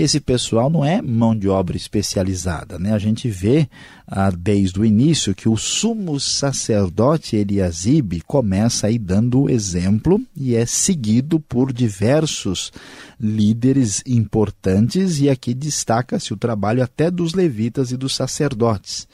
esse 0.00 0.20
pessoal 0.20 0.70
não 0.70 0.84
é 0.84 1.02
mão 1.02 1.36
de 1.36 1.48
obra 1.48 1.76
especializada. 1.76 2.78
Né? 2.78 2.92
A 2.92 2.98
gente 2.98 3.28
vê 3.28 3.68
ah, 4.06 4.30
desde 4.30 4.80
o 4.80 4.84
início 4.84 5.34
que 5.34 5.48
o 5.48 5.56
sumo 5.56 6.18
sacerdote 6.18 7.36
Eliasibe 7.36 8.22
começa 8.22 8.86
aí 8.86 8.98
dando 8.98 9.42
o 9.42 9.50
exemplo 9.50 10.20
e 10.34 10.54
é 10.54 10.64
seguido 10.64 11.38
por 11.38 11.72
diversos 11.72 12.72
líderes 13.20 14.02
importantes 14.06 15.20
e 15.20 15.28
aqui 15.28 15.52
destaca-se 15.52 16.32
o 16.32 16.38
trabalho 16.38 16.82
até 16.82 17.10
dos 17.10 17.34
levitas 17.34 17.92
e 17.92 17.96
dos 17.96 18.14
sacerdotes. 18.14 19.06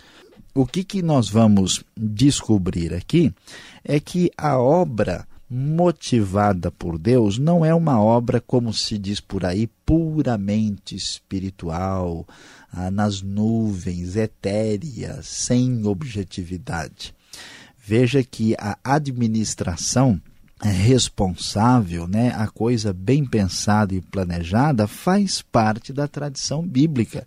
O 0.55 0.65
que, 0.65 0.83
que 0.85 1.03
nós 1.03 1.29
vamos 1.29 1.85
descobrir 1.97 2.95
aqui 2.95 3.33
é 3.85 4.01
que 4.01 4.31
a 4.37 4.59
obra 4.59 5.27
motivada 5.51 6.71
por 6.71 6.99
Deus 6.99 7.39
não 7.39 7.65
é 7.65 7.75
uma 7.75 8.01
obra, 8.01 8.41
como 8.41 8.73
se 8.73 8.99
diz 8.99 9.19
por 9.21 9.45
aí, 9.45 9.67
puramente 9.87 10.95
espiritual, 10.95 12.27
ah, 12.71 12.91
nas 12.91 13.23
nuvens, 13.23 14.17
etérea, 14.17 15.21
sem 15.23 15.87
objetividade. 15.87 17.15
Veja 17.79 18.23
que 18.23 18.55
a 18.59 18.77
administração 18.85 20.21
é 20.63 20.71
responsável, 20.71 22.07
né, 22.07 22.33
a 22.35 22.49
coisa 22.49 22.93
bem 22.93 23.25
pensada 23.25 23.95
e 23.95 24.01
planejada, 24.01 24.87
faz 24.87 25.41
parte 25.41 25.93
da 25.93 26.07
tradição 26.07 26.67
bíblica. 26.67 27.27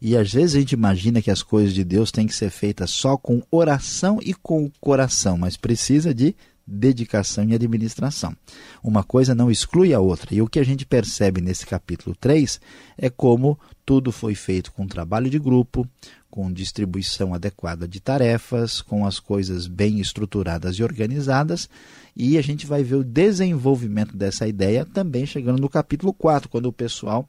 E 0.00 0.16
às 0.16 0.32
vezes 0.32 0.54
a 0.54 0.60
gente 0.60 0.72
imagina 0.72 1.22
que 1.22 1.30
as 1.30 1.42
coisas 1.42 1.74
de 1.74 1.82
Deus 1.82 2.12
têm 2.12 2.26
que 2.26 2.34
ser 2.34 2.50
feitas 2.50 2.90
só 2.90 3.16
com 3.16 3.42
oração 3.50 4.20
e 4.22 4.34
com 4.34 4.64
o 4.64 4.72
coração, 4.78 5.38
mas 5.38 5.56
precisa 5.56 6.14
de 6.14 6.36
dedicação 6.66 7.44
e 7.44 7.54
administração. 7.54 8.34
Uma 8.82 9.04
coisa 9.04 9.34
não 9.34 9.50
exclui 9.50 9.94
a 9.94 10.00
outra. 10.00 10.34
E 10.34 10.42
o 10.42 10.48
que 10.48 10.58
a 10.58 10.64
gente 10.64 10.84
percebe 10.84 11.40
nesse 11.40 11.64
capítulo 11.64 12.16
3 12.16 12.60
é 12.98 13.08
como 13.08 13.58
tudo 13.84 14.10
foi 14.10 14.34
feito 14.34 14.72
com 14.72 14.86
trabalho 14.86 15.30
de 15.30 15.38
grupo, 15.38 15.88
com 16.28 16.52
distribuição 16.52 17.32
adequada 17.32 17.86
de 17.86 18.00
tarefas, 18.00 18.82
com 18.82 19.06
as 19.06 19.20
coisas 19.20 19.66
bem 19.66 20.00
estruturadas 20.00 20.76
e 20.76 20.82
organizadas, 20.82 21.68
e 22.14 22.36
a 22.36 22.42
gente 22.42 22.66
vai 22.66 22.82
ver 22.82 22.96
o 22.96 23.04
desenvolvimento 23.04 24.16
dessa 24.16 24.46
ideia 24.46 24.84
também 24.84 25.24
chegando 25.24 25.60
no 25.60 25.68
capítulo 25.68 26.12
4, 26.12 26.48
quando 26.48 26.66
o 26.66 26.72
pessoal 26.72 27.28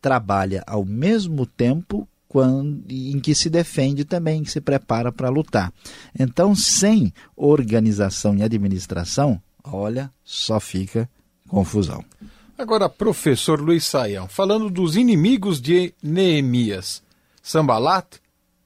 trabalha 0.00 0.64
ao 0.66 0.84
mesmo 0.84 1.44
tempo 1.44 2.08
quando, 2.28 2.84
em 2.90 3.18
que 3.18 3.34
se 3.34 3.48
defende 3.48 4.04
também, 4.04 4.42
que 4.42 4.50
se 4.50 4.60
prepara 4.60 5.10
para 5.10 5.30
lutar. 5.30 5.72
Então, 6.18 6.54
sem 6.54 7.12
organização 7.34 8.36
e 8.36 8.42
administração, 8.42 9.40
olha, 9.64 10.12
só 10.22 10.60
fica 10.60 11.08
confusão. 11.48 12.04
Agora, 12.56 12.88
professor 12.88 13.60
Luiz 13.60 13.84
Saião, 13.84 14.28
falando 14.28 14.68
dos 14.68 14.96
inimigos 14.96 15.60
de 15.60 15.94
Neemias, 16.02 17.02
Sambalat, 17.42 18.16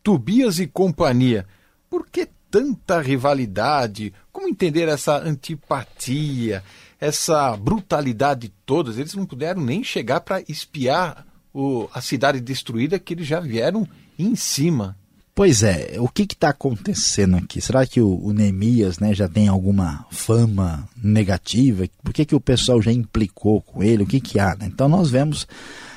Tobias 0.02 0.58
e 0.58 0.66
companhia, 0.66 1.46
por 1.88 2.08
que 2.08 2.26
tanta 2.50 3.00
rivalidade? 3.00 4.12
Como 4.32 4.48
entender 4.48 4.88
essa 4.88 5.18
antipatia, 5.18 6.64
essa 6.98 7.56
brutalidade 7.56 8.52
todas? 8.66 8.98
Eles 8.98 9.14
não 9.14 9.24
puderam 9.24 9.62
nem 9.62 9.84
chegar 9.84 10.20
para 10.20 10.42
espiar 10.48 11.24
o, 11.52 11.88
a 11.92 12.00
cidade 12.00 12.40
destruída 12.40 12.98
que 12.98 13.14
eles 13.14 13.26
já 13.26 13.40
vieram 13.40 13.86
em 14.18 14.34
cima. 14.34 14.96
Pois 15.34 15.62
é, 15.62 15.96
o 15.98 16.08
que 16.08 16.24
está 16.24 16.50
acontecendo 16.50 17.38
aqui? 17.38 17.58
Será 17.60 17.86
que 17.86 18.00
o, 18.02 18.22
o 18.22 18.32
Neemias 18.34 18.98
né, 18.98 19.14
já 19.14 19.26
tem 19.26 19.48
alguma 19.48 20.04
fama 20.10 20.86
negativa? 21.02 21.88
Por 22.02 22.12
que, 22.12 22.26
que 22.26 22.34
o 22.34 22.40
pessoal 22.40 22.82
já 22.82 22.92
implicou 22.92 23.62
com 23.62 23.82
ele? 23.82 24.02
O 24.02 24.06
que, 24.06 24.20
que 24.20 24.38
há? 24.38 24.54
Né? 24.54 24.66
Então 24.66 24.88
nós 24.90 25.10
vemos 25.10 25.46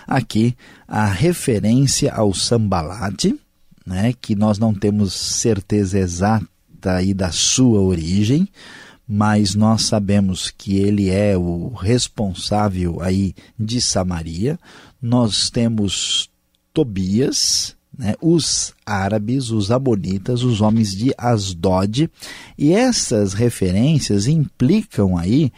aqui 0.07 0.55
a 0.87 1.05
referência 1.05 2.13
ao 2.13 2.33
Sambalate, 2.33 3.37
né, 3.85 4.13
que 4.13 4.35
nós 4.35 4.57
não 4.57 4.73
temos 4.73 5.13
certeza 5.13 5.99
exata 5.99 6.47
aí 6.85 7.13
da 7.13 7.31
sua 7.31 7.81
origem, 7.81 8.47
mas 9.07 9.53
nós 9.53 9.83
sabemos 9.83 10.49
que 10.49 10.77
ele 10.77 11.09
é 11.09 11.37
o 11.37 11.69
responsável 11.69 13.01
aí 13.01 13.33
de 13.57 13.79
Samaria. 13.79 14.59
Nós 15.01 15.49
temos 15.49 16.29
Tobias, 16.73 17.75
né, 17.97 18.15
os 18.21 18.73
árabes, 18.85 19.51
os 19.51 19.71
amonitas, 19.71 20.43
os 20.43 20.59
homens 20.59 20.95
de 20.95 21.13
Asdod, 21.17 22.09
e 22.57 22.73
essas 22.73 23.33
referências 23.33 24.27
implicam 24.27 25.17
aí 25.17 25.51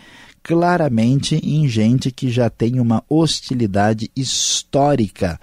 claramente 0.43 1.35
em 1.35 1.67
gente 1.67 2.11
que 2.11 2.29
já 2.29 2.49
tem 2.49 2.79
uma 2.79 3.03
hostilidade 3.09 4.09
histórica 4.15 5.39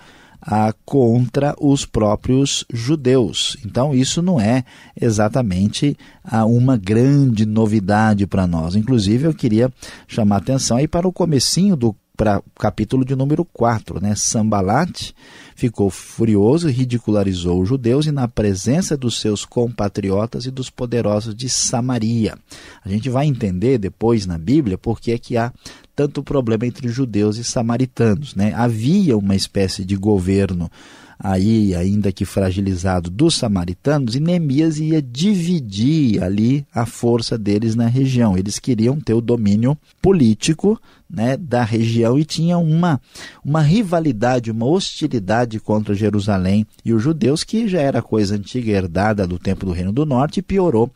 ah, 0.47 0.75
contra 0.85 1.55
os 1.59 1.87
próprios 1.87 2.65
judeus. 2.73 3.57
Então, 3.65 3.95
isso 3.95 4.21
não 4.21 4.41
é 4.41 4.65
exatamente 5.01 5.97
ah, 6.23 6.45
uma 6.45 6.77
grande 6.77 7.47
novidade 7.47 8.27
para 8.27 8.47
nós. 8.47 8.77
Inclusive, 8.77 9.25
eu 9.25 9.35
queria 9.35 9.73
chamar 10.07 10.37
atenção 10.37 10.77
aí 10.77 10.87
para 10.87 11.09
o 11.09 11.13
comecinho 11.13 11.77
do 11.77 11.97
para 12.17 12.41
capítulo 12.61 13.05
de 13.05 13.17
número 13.17 13.45
4, 13.45 14.01
né? 14.01 14.15
Sambalat 14.15 15.13
ficou 15.57 15.91
furioso, 15.91 16.69
ridicularizou 16.69 17.61
os 17.61 17.69
judeus 17.69 18.07
e 18.07 18.13
na 18.13 18.29
presença 18.29 18.97
dos 18.97 19.19
seus 19.19 19.45
compatriotas 19.45 20.47
e 20.47 20.51
dos 20.51 20.71
poderosos 20.71 21.35
de 21.35 21.49
Samaria. 21.49 22.39
A 22.85 22.89
gente 22.89 23.11
vai 23.11 23.27
entender 23.27 23.79
depois 23.79 24.27
na 24.27 24.39
Bíblia 24.39 24.79
por 24.79 25.01
que 25.01 25.11
é 25.11 25.19
que 25.19 25.37
há 25.37 25.53
tanto 25.95 26.23
problema 26.23 26.67
entre 26.67 26.89
judeus 26.89 27.37
e 27.37 27.45
samaritanos, 27.45 28.35
né? 28.35 28.53
Havia 28.55 29.17
uma 29.17 29.35
espécie 29.35 29.85
de 29.85 29.97
governo 29.97 30.71
aí, 31.19 31.75
ainda 31.75 32.13
que 32.13 32.25
fragilizado, 32.25 33.11
dos 33.11 33.37
samaritanos, 33.37 34.15
e 34.15 34.21
Neemias 34.21 34.79
ia 34.79 35.01
dividir 35.01 36.23
ali 36.23 36.67
a 36.75 36.85
força 36.85 37.39
deles 37.39 37.75
na 37.75 37.87
região. 37.87 38.37
Eles 38.37 38.59
queriam 38.59 39.01
ter 39.01 39.15
o 39.15 39.21
domínio 39.21 39.79
político 40.03 40.81
né, 41.09 41.37
da 41.37 41.63
região 41.63 42.19
e 42.19 42.25
tinham 42.25 42.63
uma, 42.63 43.01
uma 43.45 43.63
rivalidade, 43.63 44.51
uma 44.51 44.67
hostilidade 44.67 45.61
contra 45.61 45.95
Jerusalém 45.95 46.67
e 46.85 46.93
os 46.93 47.03
judeus, 47.03 47.45
que 47.45 47.69
já 47.69 47.81
era 47.81 48.03
coisa 48.03 48.35
antiga, 48.35 48.73
herdada 48.73 49.27
do 49.27 49.39
tempo 49.39 49.65
do 49.65 49.73
Reino 49.73 49.93
do 49.93 50.05
Norte, 50.05 50.41
e 50.41 50.43
piorou 50.43 50.91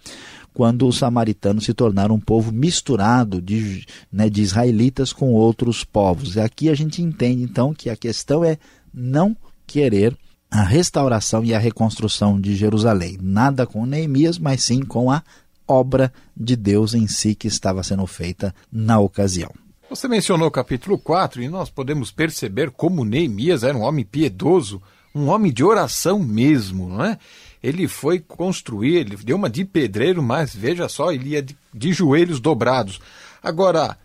quando 0.59 0.89
os 0.89 0.99
samaritanos 0.99 1.67
se 1.67 1.73
tornaram 1.73 2.17
um 2.17 2.21
povo 2.21 2.51
misturado 2.51 3.41
de, 3.41 3.87
né, 4.11 4.29
de 4.29 4.43
israelitas 4.43 5.13
com 5.13 5.33
outros 5.33 5.85
povos. 5.85 6.35
E 6.35 6.41
aqui 6.41 6.69
a 6.69 6.75
gente 6.75 7.01
entende 7.01 7.45
então 7.45 7.73
que 7.73 7.89
a 7.89 7.95
questão 7.95 8.43
é 8.43 8.59
não 8.93 9.37
querer 9.69 10.19
a 10.51 10.65
restauração 10.65 11.45
e 11.45 11.55
a 11.55 11.61
reconstrução 11.61 12.41
de 12.41 12.57
Jerusalém. 12.57 13.17
Nada 13.23 13.69
com 13.69 13.87
Neemias, 13.87 14.37
mas 14.37 14.65
sim 14.65 14.83
com 14.83 15.13
a 15.13 15.23
obra 15.65 16.13
de 16.37 16.57
Deus 16.57 16.93
em 16.93 17.07
si 17.07 17.37
que 17.37 17.47
estava 17.47 17.85
sendo 17.85 18.05
feita 18.05 18.53
na 18.73 18.99
ocasião. 18.99 19.53
Você 19.89 20.09
mencionou 20.09 20.49
o 20.49 20.51
capítulo 20.51 20.99
4 20.99 21.41
e 21.41 21.49
nós 21.49 21.71
podemos 21.71 22.11
perceber 22.11 22.73
como 22.73 23.05
Neemias 23.05 23.63
era 23.63 23.79
um 23.79 23.83
homem 23.83 24.05
piedoso, 24.05 24.83
um 25.15 25.29
homem 25.29 25.53
de 25.53 25.63
oração 25.63 26.19
mesmo, 26.19 26.89
não 26.89 27.05
é? 27.05 27.17
Ele 27.63 27.89
foi 27.89 28.19
construir, 28.19 28.97
ele 28.97 29.17
deu 29.17 29.37
uma 29.37 29.51
de 29.51 29.65
pedreiro, 29.65 30.23
mas 30.23 30.55
veja 30.55 30.89
só, 30.89 31.11
ele 31.11 31.31
ia 31.31 31.43
de, 31.43 31.57
de 31.73 31.93
joelhos 31.93 32.41
dobrados. 32.41 33.01
Agora, 33.43 33.97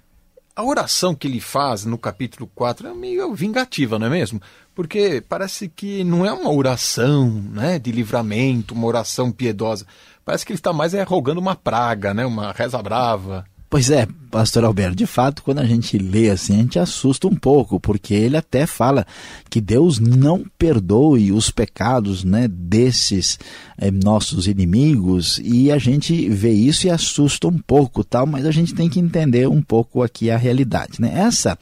a 0.56 0.64
oração 0.64 1.16
que 1.16 1.28
ele 1.28 1.40
faz 1.40 1.86
no 1.86 1.98
capítulo 1.98 2.50
4 2.54 2.88
é 2.88 2.94
meio 2.94 3.34
vingativa, 3.34 3.98
não 3.98 4.08
é 4.08 4.10
mesmo? 4.10 4.42
Porque 4.76 5.24
parece 5.28 5.68
que 5.68 6.04
não 6.04 6.26
é 6.26 6.32
uma 6.32 6.52
oração 6.52 7.30
né, 7.30 7.78
de 7.80 7.92
livramento, 7.92 8.74
uma 8.74 8.88
oração 8.88 9.32
piedosa. 9.32 9.86
Parece 10.26 10.46
que 10.46 10.52
ele 10.52 10.60
está 10.60 10.72
mais 10.72 10.94
é, 10.94 11.04
rogando 11.04 11.40
uma 11.40 11.56
praga, 11.56 12.14
né, 12.14 12.26
uma 12.26 12.52
reza 12.52 12.82
brava. 12.82 13.46
Pois 13.70 13.90
é, 13.90 14.08
pastor 14.34 14.64
Alberto, 14.64 14.96
de 14.96 15.06
fato, 15.06 15.44
quando 15.44 15.60
a 15.60 15.66
gente 15.66 15.96
lê 15.96 16.32
assim, 16.32 16.56
a 16.56 16.58
gente 16.58 16.80
assusta 16.80 17.28
um 17.28 17.36
pouco, 17.36 17.80
porque 17.80 18.16
ele 18.16 18.36
até 18.36 18.66
fala 18.66 19.06
que 19.48 19.62
Deus 19.62 20.00
não 20.00 20.44
perdoe 20.58 21.32
os 21.32 21.52
pecados 21.52 22.24
né, 22.24 22.48
desses 22.48 23.38
é, 23.78 23.92
nossos 23.92 24.48
inimigos, 24.48 25.40
e 25.44 25.72
a 25.72 25.78
gente 25.78 26.28
vê 26.30 26.52
isso 26.52 26.88
e 26.88 26.90
assusta 26.90 27.48
um 27.48 27.60
pouco, 27.60 28.04
tal, 28.04 28.26
mas 28.26 28.48
a 28.48 28.52
gente 28.52 28.74
tem 28.74 28.90
que 28.90 29.00
entender 29.00 29.48
um 29.48 29.62
pouco 29.62 30.02
aqui 30.02 30.32
a 30.32 30.38
realidade. 30.38 31.00
Né? 31.00 31.12
Essa 31.14 31.56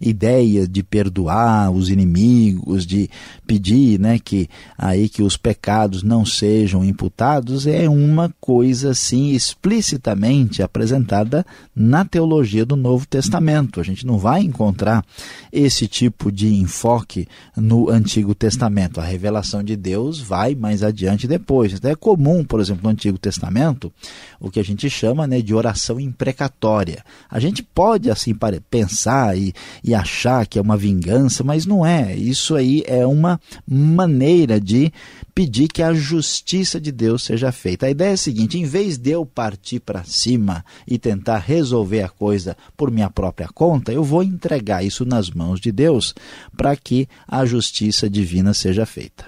ideia 0.00 0.66
de 0.66 0.82
perdoar 0.82 1.70
os 1.70 1.90
inimigos, 1.90 2.86
de 2.86 3.08
pedir 3.46 3.98
né, 4.00 4.18
que 4.18 4.48
aí 4.78 5.08
que 5.08 5.22
os 5.22 5.36
pecados 5.36 6.02
não 6.02 6.24
sejam 6.24 6.84
imputados, 6.84 7.66
é 7.66 7.88
uma 7.88 8.34
coisa 8.40 8.90
assim 8.90 9.32
explicitamente 9.32 10.62
apresentada 10.62 11.44
na 11.74 12.04
teologia 12.14 12.64
do 12.64 12.76
Novo 12.76 13.04
Testamento. 13.08 13.80
A 13.80 13.82
gente 13.82 14.06
não 14.06 14.18
vai 14.18 14.40
encontrar 14.40 15.04
esse 15.52 15.88
tipo 15.88 16.30
de 16.30 16.54
enfoque 16.54 17.26
no 17.56 17.90
Antigo 17.90 18.36
Testamento. 18.36 19.00
A 19.00 19.04
revelação 19.04 19.64
de 19.64 19.74
Deus 19.74 20.20
vai 20.20 20.54
mais 20.54 20.84
adiante 20.84 21.26
depois. 21.26 21.72
Então 21.72 21.90
é 21.90 21.96
comum, 21.96 22.44
por 22.44 22.60
exemplo, 22.60 22.84
no 22.84 22.90
Antigo 22.90 23.18
Testamento, 23.18 23.92
o 24.38 24.48
que 24.48 24.60
a 24.60 24.62
gente 24.62 24.88
chama 24.88 25.26
né, 25.26 25.42
de 25.42 25.52
oração 25.52 25.98
imprecatória. 25.98 27.04
A 27.28 27.40
gente 27.40 27.64
pode 27.64 28.08
assim 28.08 28.32
pensar 28.70 29.36
e, 29.36 29.52
e 29.82 29.92
achar 29.92 30.46
que 30.46 30.56
é 30.56 30.62
uma 30.62 30.76
vingança, 30.76 31.42
mas 31.42 31.66
não 31.66 31.84
é. 31.84 32.14
Isso 32.14 32.54
aí 32.54 32.84
é 32.86 33.04
uma 33.04 33.40
maneira 33.66 34.60
de 34.60 34.92
pedir 35.34 35.68
que 35.68 35.82
a 35.82 35.92
justiça 35.92 36.80
de 36.80 36.92
Deus 36.92 37.24
seja 37.24 37.50
feita. 37.50 37.86
A 37.86 37.90
ideia 37.90 38.10
é 38.10 38.12
a 38.12 38.16
seguinte: 38.16 38.58
em 38.58 38.64
vez 38.64 38.96
de 38.96 39.10
eu 39.10 39.26
partir 39.26 39.80
para 39.80 40.04
cima 40.04 40.64
e 40.86 40.98
tentar 40.98 41.38
resolver 41.38 42.02
a 42.02 42.08
coisa 42.08 42.56
por 42.76 42.90
minha 42.90 43.10
própria 43.10 43.48
conta, 43.48 43.92
eu 43.92 44.04
vou 44.04 44.22
entregar 44.22 44.84
isso 44.84 45.04
nas 45.04 45.30
mãos 45.30 45.60
de 45.60 45.72
Deus 45.72 46.14
para 46.56 46.76
que 46.76 47.08
a 47.26 47.44
justiça 47.44 48.08
divina 48.08 48.54
seja 48.54 48.86
feita. 48.86 49.26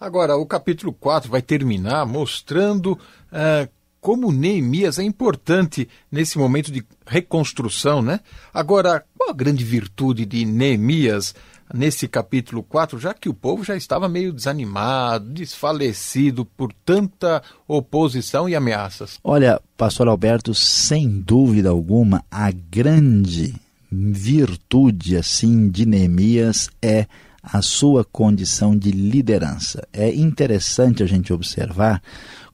Agora, 0.00 0.36
o 0.36 0.46
capítulo 0.46 0.92
4 0.92 1.30
vai 1.30 1.42
terminar 1.42 2.06
mostrando. 2.06 2.98
Uh 3.30 3.82
como 4.02 4.32
Neemias 4.32 4.98
é 4.98 5.04
importante 5.04 5.88
nesse 6.10 6.36
momento 6.36 6.72
de 6.72 6.84
reconstrução, 7.06 8.02
né? 8.02 8.18
Agora, 8.52 9.04
qual 9.16 9.30
a 9.30 9.32
grande 9.32 9.62
virtude 9.62 10.26
de 10.26 10.44
Neemias 10.44 11.36
nesse 11.72 12.06
capítulo 12.06 12.62
4, 12.62 12.98
já 12.98 13.14
que 13.14 13.28
o 13.28 13.34
povo 13.34 13.64
já 13.64 13.76
estava 13.76 14.08
meio 14.08 14.32
desanimado, 14.32 15.32
desfalecido 15.32 16.44
por 16.44 16.72
tanta 16.84 17.42
oposição 17.66 18.48
e 18.48 18.54
ameaças? 18.54 19.18
Olha, 19.24 19.60
pastor 19.76 20.08
Alberto, 20.08 20.54
sem 20.54 21.08
dúvida 21.08 21.70
alguma, 21.70 22.24
a 22.30 22.50
grande 22.50 23.54
virtude 23.90 25.16
assim 25.16 25.68
de 25.68 25.84
Neemias 25.84 26.70
é 26.80 27.06
a 27.42 27.60
sua 27.60 28.04
condição 28.04 28.76
de 28.76 28.92
liderança. 28.92 29.86
É 29.92 30.14
interessante 30.14 31.02
a 31.02 31.06
gente 31.06 31.32
observar 31.32 32.00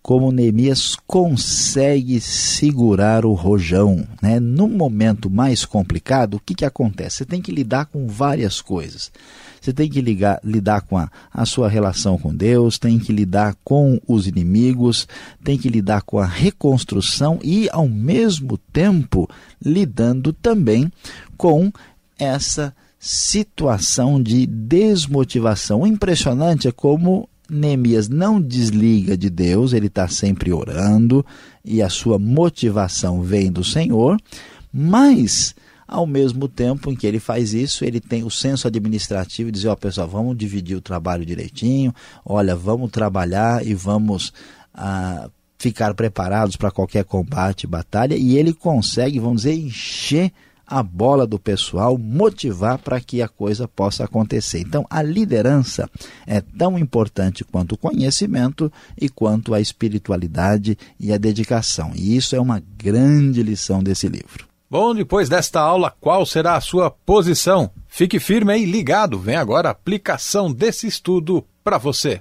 como 0.02 0.32
Neemias 0.32 0.96
consegue 1.06 2.20
segurar 2.20 3.24
o 3.24 3.32
rojão. 3.32 4.06
Né? 4.22 4.40
No 4.40 4.68
momento 4.68 5.28
mais 5.30 5.64
complicado, 5.64 6.34
o 6.34 6.40
que, 6.40 6.54
que 6.54 6.64
acontece? 6.64 7.18
Você 7.18 7.24
tem 7.24 7.42
que 7.42 7.52
lidar 7.52 7.86
com 7.86 8.06
várias 8.06 8.60
coisas. 8.60 9.10
Você 9.60 9.72
tem 9.72 9.88
que 9.90 10.00
ligar, 10.00 10.40
lidar 10.42 10.82
com 10.82 10.96
a, 10.96 11.10
a 11.32 11.44
sua 11.44 11.68
relação 11.68 12.16
com 12.16 12.34
Deus, 12.34 12.78
tem 12.78 12.98
que 12.98 13.12
lidar 13.12 13.56
com 13.64 14.00
os 14.06 14.26
inimigos, 14.26 15.06
tem 15.42 15.58
que 15.58 15.68
lidar 15.68 16.02
com 16.02 16.18
a 16.18 16.26
reconstrução 16.26 17.38
e, 17.42 17.68
ao 17.70 17.88
mesmo 17.88 18.56
tempo, 18.56 19.28
lidando 19.62 20.32
também 20.32 20.90
com 21.36 21.72
essa 22.18 22.74
situação 22.98 24.20
de 24.22 24.46
desmotivação. 24.46 25.82
O 25.82 25.86
impressionante 25.86 26.68
é 26.68 26.72
como 26.72 27.28
Neemias 27.50 28.08
não 28.08 28.40
desliga 28.40 29.16
de 29.16 29.30
Deus, 29.30 29.72
ele 29.72 29.86
está 29.86 30.06
sempre 30.08 30.52
orando 30.52 31.24
e 31.64 31.80
a 31.80 31.88
sua 31.88 32.18
motivação 32.18 33.22
vem 33.22 33.50
do 33.50 33.64
Senhor, 33.64 34.18
mas 34.72 35.54
ao 35.86 36.06
mesmo 36.06 36.46
tempo 36.46 36.92
em 36.92 36.94
que 36.94 37.06
ele 37.06 37.18
faz 37.18 37.54
isso, 37.54 37.84
ele 37.84 38.00
tem 38.00 38.22
o 38.22 38.30
senso 38.30 38.68
administrativo 38.68 39.50
de 39.50 39.56
dizer: 39.56 39.68
Ó, 39.68 39.72
oh, 39.72 39.76
pessoal, 39.76 40.06
vamos 40.06 40.36
dividir 40.36 40.76
o 40.76 40.82
trabalho 40.82 41.24
direitinho, 41.24 41.94
olha, 42.24 42.54
vamos 42.54 42.90
trabalhar 42.90 43.66
e 43.66 43.74
vamos. 43.74 44.32
Ah, 44.74 45.30
ficar 45.60 45.92
preparados 45.92 46.54
para 46.54 46.70
qualquer 46.70 47.04
combate, 47.04 47.66
batalha, 47.66 48.14
e 48.14 48.38
ele 48.38 48.52
consegue, 48.52 49.18
vamos 49.18 49.42
dizer, 49.42 49.54
encher 49.54 50.30
a 50.68 50.82
bola 50.82 51.26
do 51.26 51.38
pessoal, 51.38 51.96
motivar 51.96 52.78
para 52.78 53.00
que 53.00 53.22
a 53.22 53.28
coisa 53.28 53.66
possa 53.66 54.04
acontecer. 54.04 54.60
Então, 54.60 54.86
a 54.90 55.02
liderança 55.02 55.88
é 56.26 56.40
tão 56.40 56.78
importante 56.78 57.44
quanto 57.44 57.72
o 57.72 57.78
conhecimento 57.78 58.70
e 59.00 59.08
quanto 59.08 59.54
a 59.54 59.60
espiritualidade 59.60 60.76
e 61.00 61.12
a 61.12 61.16
dedicação. 61.16 61.92
E 61.94 62.16
isso 62.16 62.36
é 62.36 62.40
uma 62.40 62.62
grande 62.76 63.42
lição 63.42 63.82
desse 63.82 64.08
livro. 64.08 64.46
Bom, 64.70 64.94
depois 64.94 65.30
desta 65.30 65.60
aula, 65.60 65.94
qual 65.98 66.26
será 66.26 66.54
a 66.54 66.60
sua 66.60 66.90
posição? 66.90 67.70
Fique 67.86 68.20
firme 68.20 68.58
e 68.58 68.66
ligado. 68.66 69.18
Vem 69.18 69.36
agora 69.36 69.68
a 69.68 69.72
aplicação 69.72 70.52
desse 70.52 70.86
estudo 70.86 71.42
para 71.64 71.78
você. 71.78 72.20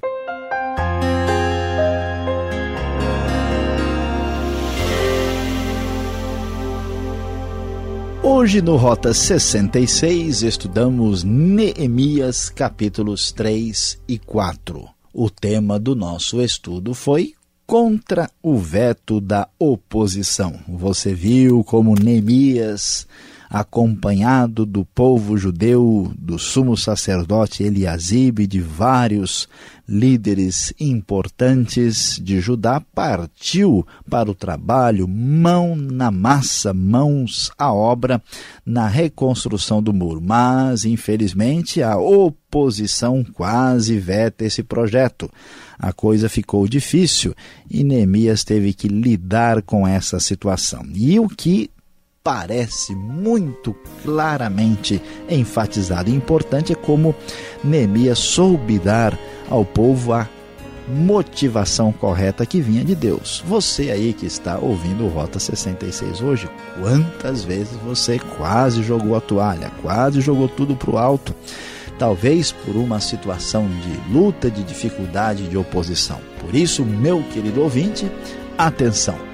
Hoje 8.30 8.62
no 8.62 8.76
Rota 8.76 9.14
66 9.14 10.44
estudamos 10.44 11.24
Neemias 11.24 12.50
capítulos 12.50 13.32
3 13.32 14.02
e 14.06 14.20
4. 14.20 14.86
O 15.14 15.30
tema 15.30 15.80
do 15.80 15.96
nosso 15.96 16.42
estudo 16.42 16.94
foi 16.94 17.36
contra 17.66 18.30
o 18.44 18.58
veto 18.58 19.22
da 19.22 19.48
oposição. 19.58 20.60
Você 20.68 21.14
viu 21.14 21.64
como 21.64 21.96
Neemias 21.96 23.08
acompanhado 23.50 24.66
do 24.66 24.84
povo 24.84 25.38
judeu, 25.38 26.12
do 26.18 26.38
sumo 26.38 26.76
sacerdote 26.76 27.64
Eliasib 27.64 28.40
e 28.40 28.48
de 28.48 28.60
vários 28.60 29.48
líderes 29.88 30.74
importantes 30.78 32.20
de 32.22 32.42
Judá, 32.42 32.82
partiu 32.94 33.88
para 34.10 34.30
o 34.30 34.36
trabalho, 34.36 35.08
mão 35.08 35.76
na 35.78 36.12
massa, 36.12 36.74
mãos 36.74 37.50
à 37.58 37.74
obra, 37.74 38.22
na 38.66 38.88
reconstrução 38.88 39.82
do 39.82 39.94
muro. 39.94 40.20
Mas, 40.22 40.84
infelizmente, 40.84 41.82
a 41.82 41.98
oposição 41.98 43.24
quase 43.24 43.98
veta 43.98 44.44
esse 44.44 44.62
projeto. 44.62 45.32
A 45.80 45.94
coisa 45.94 46.28
ficou 46.28 46.68
difícil 46.68 47.34
e 47.70 47.84
Neemias 47.84 48.44
teve 48.44 48.74
que 48.74 48.90
lidar 48.90 49.62
com 49.62 49.88
essa 49.88 50.20
situação. 50.20 50.86
E 50.94 51.18
o 51.18 51.30
que 51.30 51.70
parece 52.28 52.94
muito 52.94 53.74
claramente 54.04 55.02
enfatizado 55.30 56.10
importante 56.10 56.74
é 56.74 56.76
como 56.76 57.16
Neemias 57.64 58.20
soube 58.20 58.78
dar 58.78 59.18
ao 59.50 59.64
povo 59.64 60.12
a 60.12 60.28
motivação 60.90 61.90
correta 61.94 62.46
que 62.46 62.60
vinha 62.60 62.84
de 62.84 62.96
Deus. 62.96 63.42
Você 63.48 63.92
aí 63.92 64.12
que 64.12 64.26
está 64.26 64.58
ouvindo 64.58 65.06
o 65.06 65.08
Rota 65.08 65.40
66 65.40 66.20
hoje, 66.20 66.50
quantas 66.78 67.46
vezes 67.46 67.78
você 67.86 68.20
quase 68.20 68.84
jogou 68.84 69.16
a 69.16 69.22
toalha, 69.22 69.72
quase 69.82 70.20
jogou 70.20 70.50
tudo 70.50 70.76
para 70.76 70.92
o 70.92 70.98
alto, 70.98 71.34
talvez 71.98 72.52
por 72.52 72.76
uma 72.76 73.00
situação 73.00 73.70
de 73.70 74.14
luta, 74.14 74.52
de 74.52 74.64
dificuldade, 74.64 75.48
de 75.48 75.56
oposição. 75.56 76.20
Por 76.42 76.54
isso, 76.54 76.84
meu 76.84 77.24
querido 77.32 77.62
ouvinte, 77.62 78.12
atenção 78.58 79.27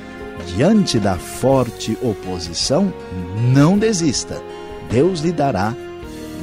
diante 0.45 0.99
da 0.99 1.15
forte 1.15 1.97
oposição, 2.01 2.93
não 3.53 3.77
desista. 3.77 4.41
Deus 4.89 5.21
lhe 5.21 5.32
dará 5.32 5.73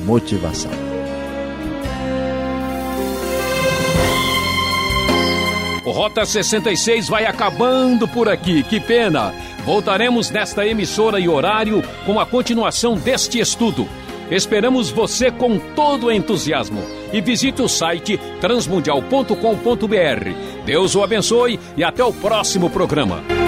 motivação. 0.05 0.71
O 5.85 5.93
Rota 5.93 6.25
66 6.25 7.09
vai 7.09 7.27
acabando 7.27 8.07
por 8.07 8.29
aqui, 8.29 8.63
que 8.63 8.79
pena! 8.79 9.35
Voltaremos 9.65 10.31
nesta 10.31 10.67
emissora 10.67 11.21
e 11.21 11.29
horário 11.29 11.83
com 12.07 12.19
a 12.19 12.27
continuação 12.27 12.95
deste 12.95 13.39
estudo. 13.39 13.87
Esperamos 14.31 14.91
você 14.91 15.31
com 15.31 15.59
todo 15.59 16.13
entusiasmo. 16.13 16.83
E 17.13 17.21
visite 17.21 17.61
o 17.61 17.69
site 17.69 18.19
transmundial.com.br. 18.41 20.65
Deus 20.65 20.95
o 20.95 21.03
abençoe 21.03 21.59
e 21.77 21.83
até 21.83 22.05
o 22.05 22.13
próximo 22.13 22.71
programa. 22.71 23.40